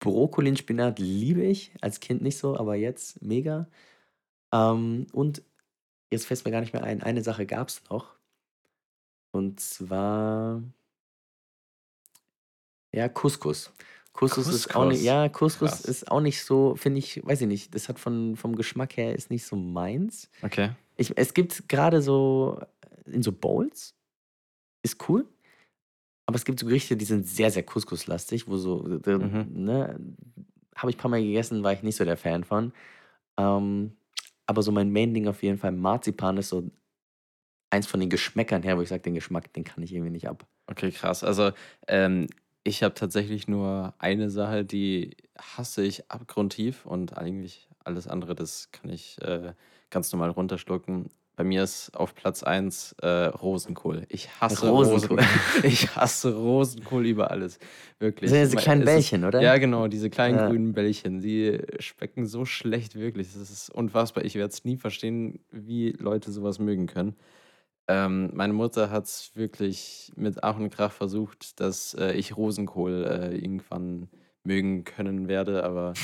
[0.00, 3.68] Brokkoli und Spinat liebe ich, als Kind nicht so, aber jetzt mega.
[4.52, 5.42] Ähm, und
[6.12, 7.02] Jetzt fällt es mir gar nicht mehr ein.
[7.02, 8.14] Eine Sache gab es noch.
[9.32, 10.62] Und zwar,
[12.92, 13.72] ja, Couscous.
[14.12, 15.80] Couscous ist auch nicht, ja, Couscous Krass.
[15.86, 19.14] ist auch nicht so, finde ich, weiß ich nicht, das hat von, vom Geschmack her
[19.14, 20.28] ist nicht so meins.
[20.42, 20.72] Okay.
[20.96, 22.60] Ich, es gibt gerade so
[23.06, 23.94] in so Bowls,
[24.82, 25.26] ist cool,
[26.26, 29.46] aber es gibt so Gerichte, die sind sehr, sehr Couscous-lastig, wo so, Mhm.
[29.64, 29.98] ne,
[30.76, 32.74] habe ich ein paar Mal gegessen, war ich nicht so der Fan von.
[33.38, 33.96] Ähm,
[34.52, 36.70] aber so mein Main-Ding auf jeden Fall, Marzipan ist so
[37.70, 40.28] eins von den Geschmäckern her, wo ich sage, den Geschmack, den kann ich irgendwie nicht
[40.28, 40.46] ab.
[40.66, 41.24] Okay, krass.
[41.24, 41.52] Also,
[41.88, 42.26] ähm,
[42.64, 48.70] ich habe tatsächlich nur eine Sache, die hasse ich abgrundtief und eigentlich alles andere, das
[48.72, 49.54] kann ich äh,
[49.90, 51.08] ganz normal runterschlucken.
[51.42, 54.04] Bei mir ist auf Platz 1 äh, Rosenkohl.
[54.08, 55.18] Ich hasse Rosenkohl.
[55.18, 55.64] Rosenkohl.
[55.68, 57.58] Ich hasse Rosenkohl über alles.
[57.98, 58.30] Wirklich.
[58.30, 59.42] Das sind diese kleinen Bällchen, oder?
[59.42, 60.46] Ja, genau, diese kleinen ja.
[60.46, 61.20] grünen Bällchen.
[61.20, 63.32] Die schmecken so schlecht, wirklich.
[63.32, 64.24] Das ist unfassbar.
[64.24, 67.16] Ich werde es nie verstehen, wie Leute sowas mögen können.
[67.88, 73.04] Ähm, meine Mutter hat es wirklich mit Ach und Krach versucht, dass äh, ich Rosenkohl
[73.04, 74.08] äh, irgendwann
[74.44, 75.94] mögen können werde, aber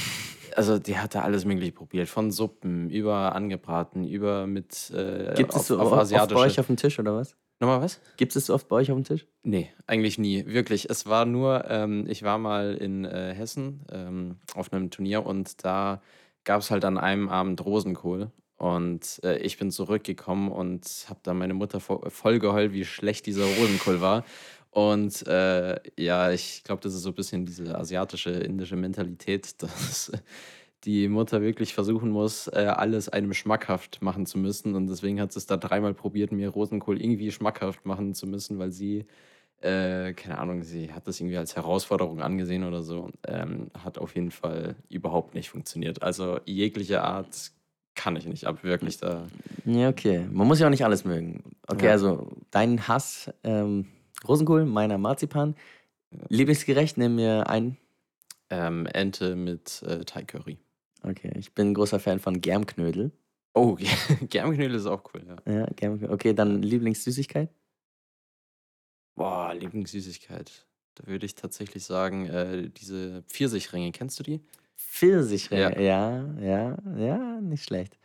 [0.57, 2.09] also die hat da alles mögliche probiert.
[2.09, 6.59] Von Suppen über angebraten, über mit äh, Gibt es so auf, auf oft bei euch
[6.59, 7.37] auf dem Tisch oder was?
[7.61, 8.01] Nochmal was?
[8.17, 9.27] Gibt es so oft bei euch auf dem Tisch?
[9.43, 10.47] Nee, eigentlich nie.
[10.47, 10.89] Wirklich.
[10.89, 15.65] Es war nur, ähm, ich war mal in äh, Hessen ähm, auf einem Turnier und
[15.65, 16.01] da
[16.45, 18.31] gab es halt an einem Abend Rosenkohl.
[18.57, 23.45] Und äh, ich bin zurückgekommen und habe da meine Mutter voll geheult, wie schlecht dieser
[23.45, 24.25] Rosenkohl war.
[24.71, 30.13] Und äh, ja, ich glaube, das ist so ein bisschen diese asiatische, indische Mentalität, dass
[30.85, 34.75] die Mutter wirklich versuchen muss, äh, alles einem schmackhaft machen zu müssen.
[34.75, 38.59] Und deswegen hat sie es da dreimal probiert, mir Rosenkohl irgendwie schmackhaft machen zu müssen,
[38.59, 39.07] weil sie,
[39.61, 43.11] äh, keine Ahnung, sie hat das irgendwie als Herausforderung angesehen oder so.
[43.27, 46.03] Ähm, hat auf jeden Fall überhaupt nicht funktioniert.
[46.03, 47.51] Also jegliche Art
[47.97, 49.27] kann ich nicht ab, wirklich da.
[49.65, 50.29] Ja, okay.
[50.31, 51.43] Man muss ja auch nicht alles mögen.
[51.67, 51.93] Okay, ja.
[51.93, 53.33] also dein Hass.
[53.43, 53.87] Ähm
[54.27, 55.55] Rosenkohl, meiner Marzipan.
[56.29, 57.77] Lieblingsgerecht, nimm mir ein.
[58.51, 60.59] Ähm, Ente mit äh, Thai Curry.
[61.03, 63.13] Okay, ich bin ein großer Fan von Germknödel.
[63.55, 63.77] Oh,
[64.31, 65.53] Germknödel ist auch cool, ja.
[65.53, 66.15] Ja, Germknödel.
[66.15, 67.51] Okay, dann Lieblingssüßigkeit?
[69.17, 70.67] Boah, Lieblingssüßigkeit.
[70.95, 74.41] Da würde ich tatsächlich sagen, äh, diese Pfirsichringe, kennst du die?
[74.77, 76.31] Pfirsichringe, ja.
[76.41, 77.99] ja, ja, ja, nicht schlecht.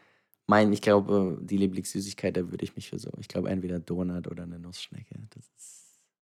[0.48, 4.28] Mein, ich glaube, die Lieblingssüßigkeit, da würde ich mich für so, ich glaube, entweder Donut
[4.28, 5.16] oder eine Nussschnecke.
[5.30, 5.83] Das ist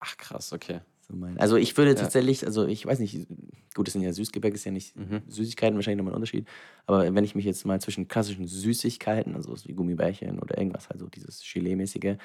[0.00, 0.80] Ach krass, okay.
[1.08, 1.96] So also ich würde ja.
[1.96, 3.26] tatsächlich, also ich weiß nicht,
[3.74, 5.22] gut, das sind ja Süßgebäck, ist ja nicht mhm.
[5.26, 6.46] Süßigkeiten, wahrscheinlich nochmal ein Unterschied.
[6.84, 11.00] Aber wenn ich mich jetzt mal zwischen klassischen Süßigkeiten, also wie Gummibärchen oder irgendwas, halt
[11.00, 12.18] so dieses Gelee-mäßige,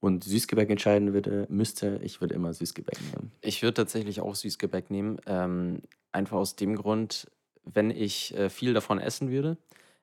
[0.00, 3.32] und Süßgebäck entscheiden würde, müsste, ich würde immer Süßgebäck nehmen.
[3.42, 5.18] Ich würde tatsächlich auch Süßgebäck nehmen.
[5.26, 7.30] Ähm, einfach aus dem Grund,
[7.64, 9.58] wenn ich äh, viel davon essen würde,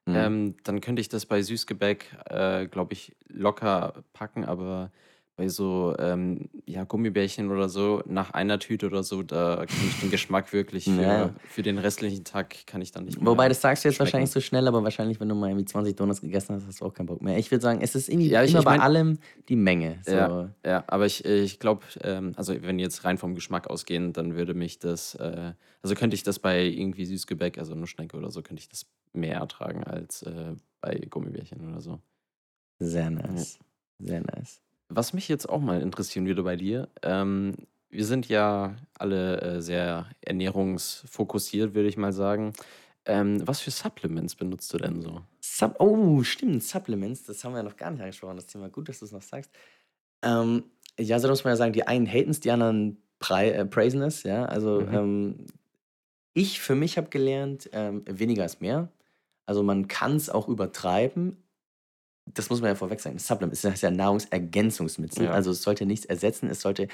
[0.05, 0.15] mhm.
[0.15, 4.91] ähm, dann könnte ich das bei Süßgebäck, äh, glaube ich, locker packen, aber
[5.37, 9.99] Bei so, ähm, ja, Gummibärchen oder so, nach einer Tüte oder so, da kann ich
[9.99, 11.29] den Geschmack wirklich für, Ja.
[11.47, 14.31] für den restlichen Tag kann ich dann nicht Wobei, mehr das sagst du jetzt wahrscheinlich
[14.31, 14.33] schmecken.
[14.33, 16.93] so schnell, aber wahrscheinlich, wenn du mal irgendwie 20 Donuts gegessen hast, hast du auch
[16.93, 17.37] keinen Bock mehr.
[17.37, 19.99] Ich würde sagen, es ist irgendwie Ja, ich, immer ich bei meine, allem die Menge.
[20.07, 20.49] ja, So.
[20.65, 24.55] ja, aber ich, ich glaube, ähm, also wenn jetzt rein vom Geschmack ausgehen, dann würde
[24.55, 28.61] mich das, äh, also könnte ich das bei irgendwie Süßgebäck, also Nussschnecke oder so, könnte
[28.61, 31.99] ich das mehr ertragen als äh, bei Gummibärchen oder so.
[32.79, 33.21] Sehr Ja.
[33.27, 33.59] nice.
[33.99, 34.61] Sehr nice.
[34.89, 37.55] Was mich jetzt auch mal interessieren würde bei dir, ähm,
[37.89, 42.53] wir sind ja alle äh, sehr ernährungsfokussiert, würde ich mal sagen.
[43.05, 45.21] Ähm, was für Supplements benutzt du denn so?
[45.41, 48.69] Sup oh, stimmt, Supplements, das haben wir ja noch gar nicht angesprochen, das Thema.
[48.69, 49.51] Gut, dass du es noch sagst.
[50.23, 50.65] Ähm,
[50.99, 52.97] ja, so muss man ja sagen, die einen haten es, die anderen
[53.29, 54.45] äh, praisen es, ja.
[54.45, 54.93] Also, Mhm.
[54.93, 55.45] ähm,
[56.33, 58.91] ich für mich habe gelernt, ähm, weniger ist mehr.
[59.45, 61.43] Also, man kann es auch übertreiben.
[62.33, 63.19] Das muss man ja vorweg sagen.
[63.19, 65.27] Supplement ist ja Nahrungsergänzungsmittel.
[65.27, 65.31] Ja.
[65.31, 66.49] Also, es sollte nichts ersetzen.
[66.49, 66.87] Es sollte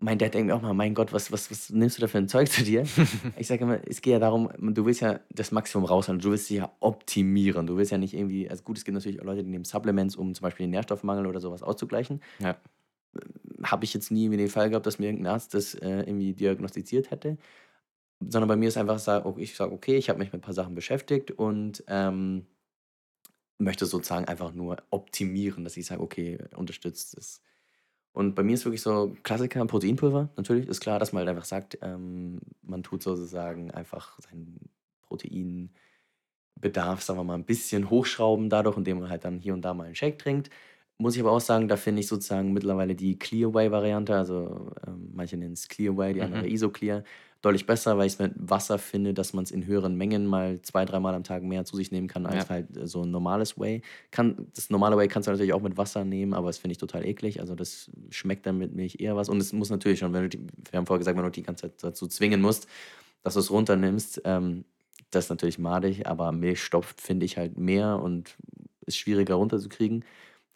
[0.00, 2.18] mein Dad denkt mir auch mal: „Mein Gott, was was was nimmst du da für
[2.18, 2.84] 'n Zeug zu dir?“
[3.38, 6.20] Ich sage immer, es geht ja darum, du willst ja das Maximum rausholen.
[6.20, 7.66] Du willst dich ja optimieren.
[7.66, 10.16] Du willst ja nicht irgendwie also gut, es gibt natürlich auch Leute, die nehmen Supplements,
[10.16, 12.20] um zum Beispiel den Nährstoffmangel oder sowas auszugleichen.
[12.40, 12.60] Ja.
[13.64, 17.10] Habe ich jetzt nie den Fall gehabt, dass mir irgendein Arzt das, äh, irgendwie diagnostiziert
[17.10, 17.38] hätte.
[18.20, 18.96] Sondern bei mir ist einfach
[19.38, 22.46] ich sage: „Okay, ich habe mich mit 'n paar Sachen beschäftigt und, ähm,
[23.58, 27.42] möchte sozusagen einfach nur optimieren“, dass ich sage: „Okay, unterstützt es.“
[28.14, 30.30] Und bei mir ist wirklich so Klassiker Proteinpulver.
[30.36, 34.70] Natürlich ist klar, dass man halt einfach sagt, ähm, man tut sozusagen einfach seinen
[35.02, 35.92] Proteinbedarf,
[37.02, 39.88] sagen wir mal, 'n bisschen hochschrauben dadurch, indem man halt dann hier und da mal
[39.88, 40.50] 'n Shake trinkt.
[40.98, 44.72] Muss ich aber auch sagen, da finde ich sozusagen mittlerweile die Clear Whey Variante, also,
[44.86, 46.50] ähm, manche nennen es Clear Whey, die anderen Mhm.
[46.50, 47.04] Isoclear,
[47.42, 51.14] deutlich besser, weil ich's mit Wasser finde, dass man's in höheren Mengen mal 2, dreimal
[51.14, 52.48] am Tag mehr zu sich nehmen kann als Ja.
[52.48, 53.82] halt, äh, so 'n normales Whey.
[54.10, 56.78] Kann das normale Whey kannst du natürlich auch mit Wasser nehmen, aber das finde ich
[56.78, 57.40] total eklig.
[57.40, 60.28] Also, das schmeckt dann mit Milch eher was und es muss natürlich schon, wenn du
[60.30, 62.66] die wir haben vorher gesagt, wenn du die ganze Zeit dazu zwingen musst,
[63.22, 64.64] dass du's runternimmst, ähm,
[65.10, 68.36] das ist natürlich madig, aber Milch stopft, finde ich halt mehr und
[68.86, 70.04] ist schwieriger runterzukriegen.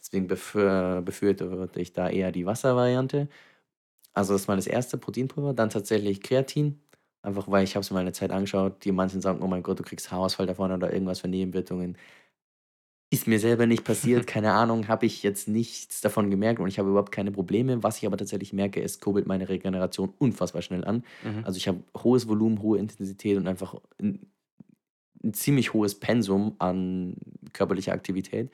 [0.01, 3.29] Deswegen befür befürworte ich da eher die Wasservariante.
[4.17, 6.81] Also, das ist mal das erste Proteinpulver, dann tatsächlich Kreatin,
[7.23, 8.85] einfach weil ich habe es mir mal 'ne Zeit angeschaut.
[8.85, 11.97] Die manchen sagen: „Oh mein Gott, du kriegst Haarausfall davon oder irgendwas für Nebenwirkungen.“
[13.13, 16.79] Ist mir selber nicht passiert, keine Ahnung, habe ich jetzt nichts davon gemerkt und ich
[16.79, 17.83] habe überhaupt keine Probleme.
[17.83, 21.05] Was ich aber tatsächlich merke, es kurbelt meine Regeneration unfassbar schnell an.
[21.23, 21.43] Mhm.
[21.43, 24.31] Also, ich habe hohes Volumen, hohe Intensität und einfach 'n
[25.25, 27.17] 'n ziemlich hohes Pensum an
[27.53, 28.51] körperlicher Aktivität.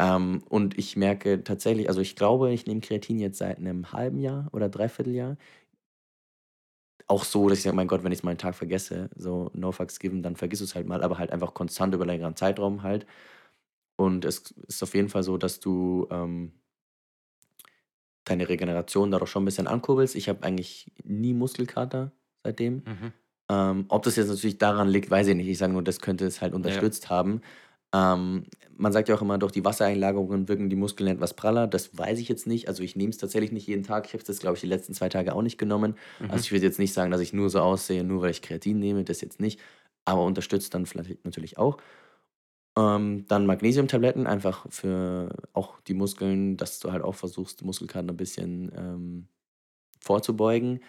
[0.00, 4.18] Ähm, und ich merke tatsächlich also, ich glaube, ich nehme Kreatin jetzt seit 'nem halben
[4.18, 5.36] Jahr oder Dreivierteljahr.
[7.08, 9.72] Auch so, dass ich sage: „Mein Gott, wenn ich's mal 'n Tag vergesse, so no
[9.72, 13.06] fucks given, dann vergisst du's halt mal“, aber halt einfach konstant über längeren Zeitraum halt.
[13.96, 16.54] Und es ist auf jeden Fall so, dass du, ähm
[18.26, 20.14] deine Regeneration dadurch schon 'n bisschen ankurbelst.
[20.14, 22.12] Ich habe eigentlich nie Muskelkater
[22.44, 22.84] seitdem.
[22.86, 23.12] Mhm.
[23.50, 25.48] Ähm, ob das jetzt natürlich daran liegt, weiß ich nicht.
[25.48, 26.90] Ich sage nur, das könnte es halt Ja.
[26.90, 27.42] unterstützt haben.
[27.94, 28.44] Ähm,
[28.76, 31.66] man sagt ja auch immer, durch die Wassereinlagerungen wirken die Muskeln etwas praller.
[31.66, 32.68] Das weiß ich jetzt nicht.
[32.68, 34.06] Also, ich nehme es tatsächlich nicht jeden Tag.
[34.06, 35.96] Ich habe es jetzt, glaube ich, die letzten 2 Tage auch nicht genommen.
[36.28, 36.44] Also, Mhm.
[36.44, 39.04] ich würde jetzt nicht sagen, dass ich nur so aussehe, nur weil ich Kreatin nehme,
[39.04, 39.60] das jetzt nicht,
[40.04, 41.78] aber unterstützt dann vielleicht natürlich auch.
[42.78, 48.16] Ähm, dann Magnesiumtabletten, einfach für auch die Muskeln, dass du halt auch versuchst, Muskelkater 'n
[48.16, 49.28] bisschen, ähm,
[50.00, 50.80] vorzubeugen.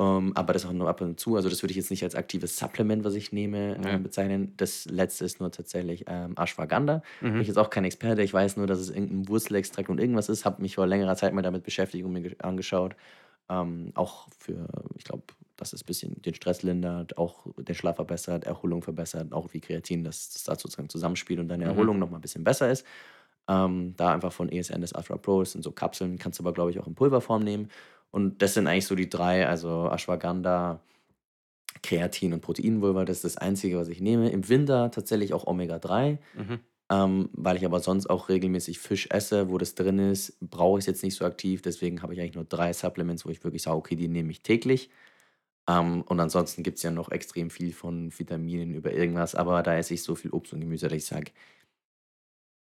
[0.00, 1.34] Ähm, aber das auch nur ab und zu.
[1.36, 3.98] Also, das würde ich jetzt nicht als aktives Supplement, was ich nehme, Ja.
[3.98, 4.54] ähm, bezeichnen.
[4.56, 6.98] Das Letzte ist nur tatsächlich, ähm, Ashwagandha.
[6.98, 7.42] Bin Mhm.
[7.42, 8.22] ich jetzt auch kein Experte.
[8.22, 10.44] Ich weiß nur, dass es irgend 'n Wurzelextrakt und irgendwas ist.
[10.44, 12.94] Habe mich vor längerer Zeit mal damit beschäftigt und mir ge angeschaut.
[13.50, 15.24] Ähm, auch für ich glaube,
[15.56, 20.04] dass es bisschen den Stress lindert, auch den Schlaf verbessert, Erholung verbessert, auch wie Kreatin,
[20.04, 21.88] dass das da sozusagen zusammenspielt und deine Mhm.
[21.88, 22.86] Erholung noch mal 'n bisschen besser ist.
[23.48, 26.52] Ähm, da einfach von ESN das Ultra Pro, das sind so Kapseln, kannst du aber,
[26.54, 27.70] glaube ich, auch in Pulverform nehmen.
[28.10, 30.82] Und das sind eigentlich so die 3, also Ashwagandha,
[31.82, 33.04] Kreatin und Proteinpulver.
[33.04, 34.30] Das ist das Einzige, was ich nehme.
[34.30, 36.68] Im Winter tatsächlich auch Omega-3, Mhm.
[36.90, 40.86] ähm, weil ich aber sonst auch regelmäßig Fisch esse, wo das drin ist, brauche ich's
[40.86, 41.62] jetzt nicht so aktiv.
[41.62, 44.42] Deswegen habe ich eigentlich nur 3 Supplements, wo ich wirklich sage: „Okay, die nehme ich
[44.42, 44.90] täglich.“
[45.68, 49.94] Ähm, und ansonsten gibt's ja noch extrem viel von Vitaminen über irgendwas, aber da esse
[49.94, 51.32] ich so viel Obst und Gemüse, dass ich sage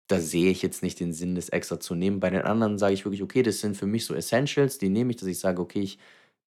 [0.07, 2.19] da sehe ich jetzt nicht den Sinn, das extra zu nehmen.
[2.19, 5.11] Bei den anderen sage ich wirklich: „Okay, das sind für mich so Essentials“, die nehme
[5.11, 5.99] ich, dass ich sage: „Okay, ich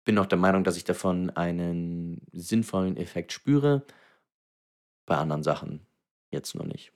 [0.04, 3.86] bin auch der Meinung, dass ich davon einen sinnvollen Effekt spüre.“
[5.08, 5.86] Bei anderen Sachen
[6.30, 6.92] jetzt noch nicht.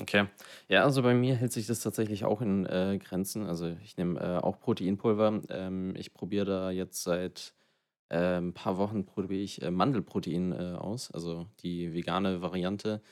[0.00, 0.26] Okay.
[0.68, 3.46] Ja, also bei mir hält sich das tatsächlich auch in, äh, Grenzen.
[3.46, 5.42] Also, ich nehme, äh, auch Proteinpulver.
[5.50, 7.54] Ähm, ich probiere da jetzt seit,
[8.10, 13.02] äh, 'n paar Wochen probiere ich, äh, Mandelprotein, äh, aus, also die vegane Variante.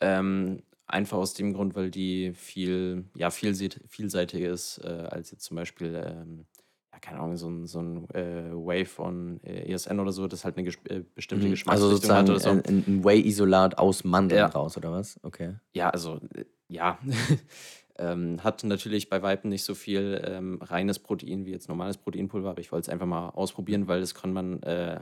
[0.00, 5.56] Ähm, einfach aus dem Grund, weil die viel, ja, vielseitiger ist, äh, als jetzt zum
[5.56, 6.46] Beispiel, ähm,
[6.92, 10.44] ja, keine Ahnung, so ein, so ein äh, Wave von äh, ESN oder so, das
[10.44, 11.54] halt eine äh, bestimmte Mhm.
[11.66, 12.70] Also Geschmacksrichtung hat sozusagen oder so.
[12.70, 14.46] ein, ein Whey-Isolat aus Mandeln Ja.
[14.46, 15.20] raus, oder was?
[15.22, 15.54] Okay.
[15.74, 16.98] Ja, also, äh, ja.
[17.98, 22.50] ähm, hat natürlich bei Weitem nicht so viel ähm, reines Protein wie jetzt normales Proteinpulver,
[22.50, 25.00] aber ich wollte es einfach mal ausprobieren, weil das kann man äh,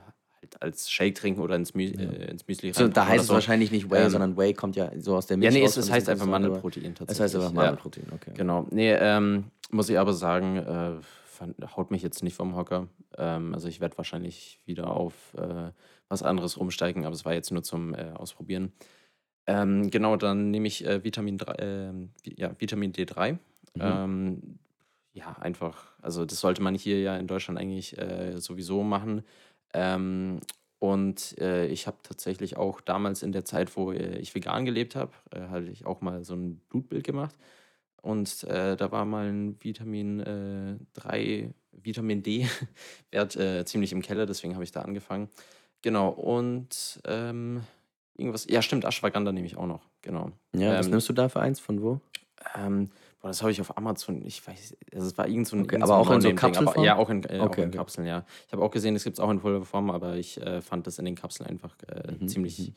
[0.61, 2.01] als Shake trinken oder ins, Mü Ja.
[2.01, 3.35] äh, ins Müsli So, da heißt es so.
[3.35, 5.77] wahrscheinlich nicht Whey, Ähm, sondern Whey kommt ja so aus der ja, Milch nee, raus,
[5.77, 7.35] es, heißt einfach Mandelprotein es heißt tatsächlich.
[7.37, 8.33] einfach Ja, Mandelprotein, okay.
[8.35, 8.67] genau.
[8.71, 10.93] Nee, ähm, muss ich aber sagen, äh,
[11.25, 12.89] fand, haut mich jetzt nicht vom Hocker.
[13.19, 15.71] Ähm, also ich werde wahrscheinlich wieder auf äh,
[16.09, 18.73] was anderes umsteigen, aber es war jetzt nur zum äh, Ausprobieren.
[19.47, 23.33] Ähm, genau, dann nehme ich äh, Vitamin, 3, ähm, ja, Vitamin D3.
[23.33, 23.39] Mhm.
[23.79, 24.59] Ähm,
[25.13, 29.23] ja, einfach, also das sollte man hier ja in Deutschland eigentlich äh, sowieso machen.
[29.77, 30.41] Ähm,
[30.79, 34.97] und äh, ich habe tatsächlich auch damals in der Zeit, wo äh, ich vegan gelebt
[34.97, 37.35] habe, äh, hatte ich auch mal so ein Blutbild gemacht.
[38.03, 44.27] Und äh, da war mal ein Vitamin äh, 3, Vitamin D-Wert äh, ziemlich im Keller,
[44.27, 45.29] deswegen habe ich da angefangen.
[45.83, 47.63] Genau, und ähm,
[48.17, 50.31] irgendwas, ja stimmt, Ashwagandha nehme ich auch noch, genau.
[50.55, 51.61] Ja, was Ähm, nimmst du da für eins?
[51.61, 52.01] Von wo?
[52.55, 55.65] ähm, boah, das habe ich auf Amazon, ich weiß, also es war irgend so ein,
[55.65, 56.79] Okay, irgend aber so auch in so aber Kapselform?
[56.79, 57.71] ja, auch in, äh, auch Okay, in okay.
[57.71, 58.25] Kapseln, ja.
[58.47, 60.99] Ich habe auch gesehen, es gibt es auch in Pulverform, aber ich äh, fand das
[60.99, 62.77] in den Kapseln einfach äh, Mhm, ziemlich mhm.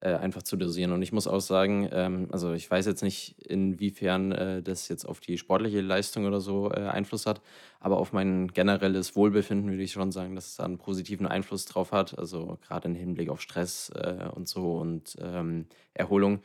[0.00, 0.92] äh, einfach zu dosieren.
[0.92, 5.06] Und ich muss auch sagen, ähm, also ich weiß jetzt nicht, inwiefern äh, das jetzt
[5.06, 7.40] auf die sportliche Leistung oder so äh, Einfluss hat,
[7.80, 11.64] aber auf mein generelles Wohlbefinden würde ich schon sagen, dass es da einen positiven Einfluss
[11.64, 12.18] drauf hat.
[12.18, 13.90] Also gerade im Hinblick auf Stress
[14.34, 16.42] und so und ähm, Erholung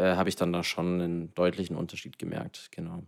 [0.00, 3.02] äh, habe ich dann da schon einen deutlichen Unterschied gemerkt, genau.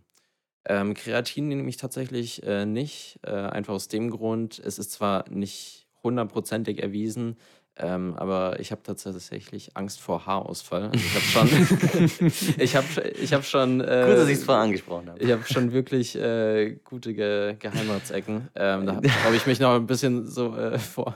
[0.65, 5.27] Ähm, Kreatin nehme ich tatsächlich äh, nicht, äh, einfach aus dem Grund, es ist zwar
[5.29, 7.37] nicht hundertprozentig erwiesen,
[7.75, 10.91] ähm, aber ich habe tatsächlich Angst vor Haarausfall.
[10.91, 14.63] Also ich habe schon, ich habe, ich habe schon, Gut, dass ich es äh, vorher
[14.63, 15.19] angesprochen habe.
[15.19, 18.49] ich habe schon wirklich äh, gute Ge Geheimratsecken.
[18.55, 21.15] Ähm, da habe ich mich noch ein bisschen so äh, vor.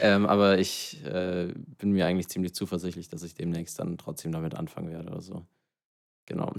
[0.00, 4.54] Ähm, aber ich äh, bin mir eigentlich ziemlich zuversichtlich, dass ich demnächst dann trotzdem damit
[4.54, 5.46] anfangen werde oder so.
[6.26, 6.52] Genau.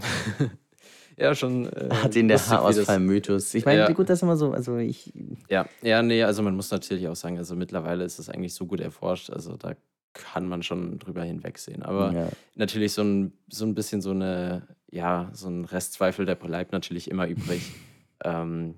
[1.17, 1.65] ja, schon.
[1.71, 3.53] Äh, Hat ihn der Haarausfall-Mythos.
[3.53, 3.91] Ich meine, Ja.
[3.91, 4.51] gut, das immer so.
[4.51, 5.13] Also ich.
[5.49, 8.65] Ja, ja, nee, also man muss natürlich auch sagen, also mittlerweile ist es eigentlich so
[8.65, 9.75] gut erforscht, also da
[10.13, 11.83] kann man schon drüber hinwegsehen.
[11.83, 12.29] Aber ja.
[12.55, 17.09] natürlich so ein, so ein bisschen so eine, ja, so ein Restzweifel, der bleibt natürlich
[17.11, 17.61] immer übrig.
[18.23, 18.75] ähm,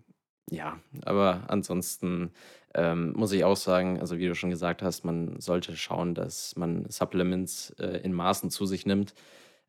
[0.51, 2.31] ja, aber ansonsten
[2.75, 6.55] ähm, muss ich auch sagen, also wie du schon gesagt hast, man sollte schauen, dass
[6.55, 9.13] man Supplements äh, in Maßen zu sich nimmt.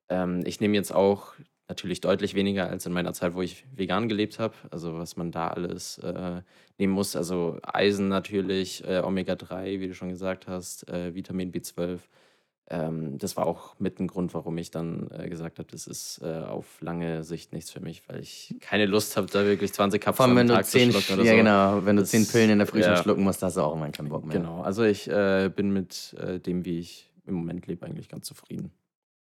[0.08, 1.34] Ähm, ich nehme jetzt auch
[1.68, 4.54] natürlich deutlich weniger als in meiner Zeit, wo ich vegan gelebt habe.
[4.70, 6.42] Also was man da alles äh,
[6.78, 7.16] nehmen muss.
[7.16, 12.00] Also Eisen natürlich, äh, Omega-3, wie du schon gesagt hast, äh, Vitamin B12.
[12.72, 16.20] Ähm, das war auch mit ein Grund, warum ich dann äh, gesagt habe, das ist
[16.22, 20.02] äh, auf lange Sicht nichts für mich, weil ich keine Lust habe, da wirklich 20
[20.04, 21.36] Vor Kapseln am du Tag zu zehn, schlucken oder ja, so.
[21.36, 22.96] genau, wenn du Das- zehn Pillen in der Früh ja.
[22.96, 24.36] schlucken musst, hast du auch irgendwann keinen Bock mehr.
[24.38, 28.26] Genau, also ich äh, bin mit äh, dem, wie ich im Moment lebe, eigentlich ganz
[28.26, 28.70] zufrieden.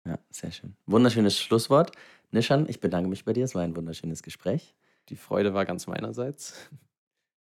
[0.07, 0.75] Ja, sehr schön.
[0.87, 1.93] Wunderschönes Schlusswort.
[2.31, 3.45] Nishan, ich bedanke mich bei dir.
[3.45, 4.75] Es war ein wunderschönes Gespräch.
[5.11, 6.55] Die Freude war ganz meinerseits.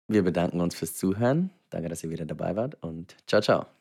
[0.07, 1.51] Wir bedanken uns fürs Zuhören.
[1.69, 3.78] Danke, dass ihr wieder dabei wart und ciao, ciao.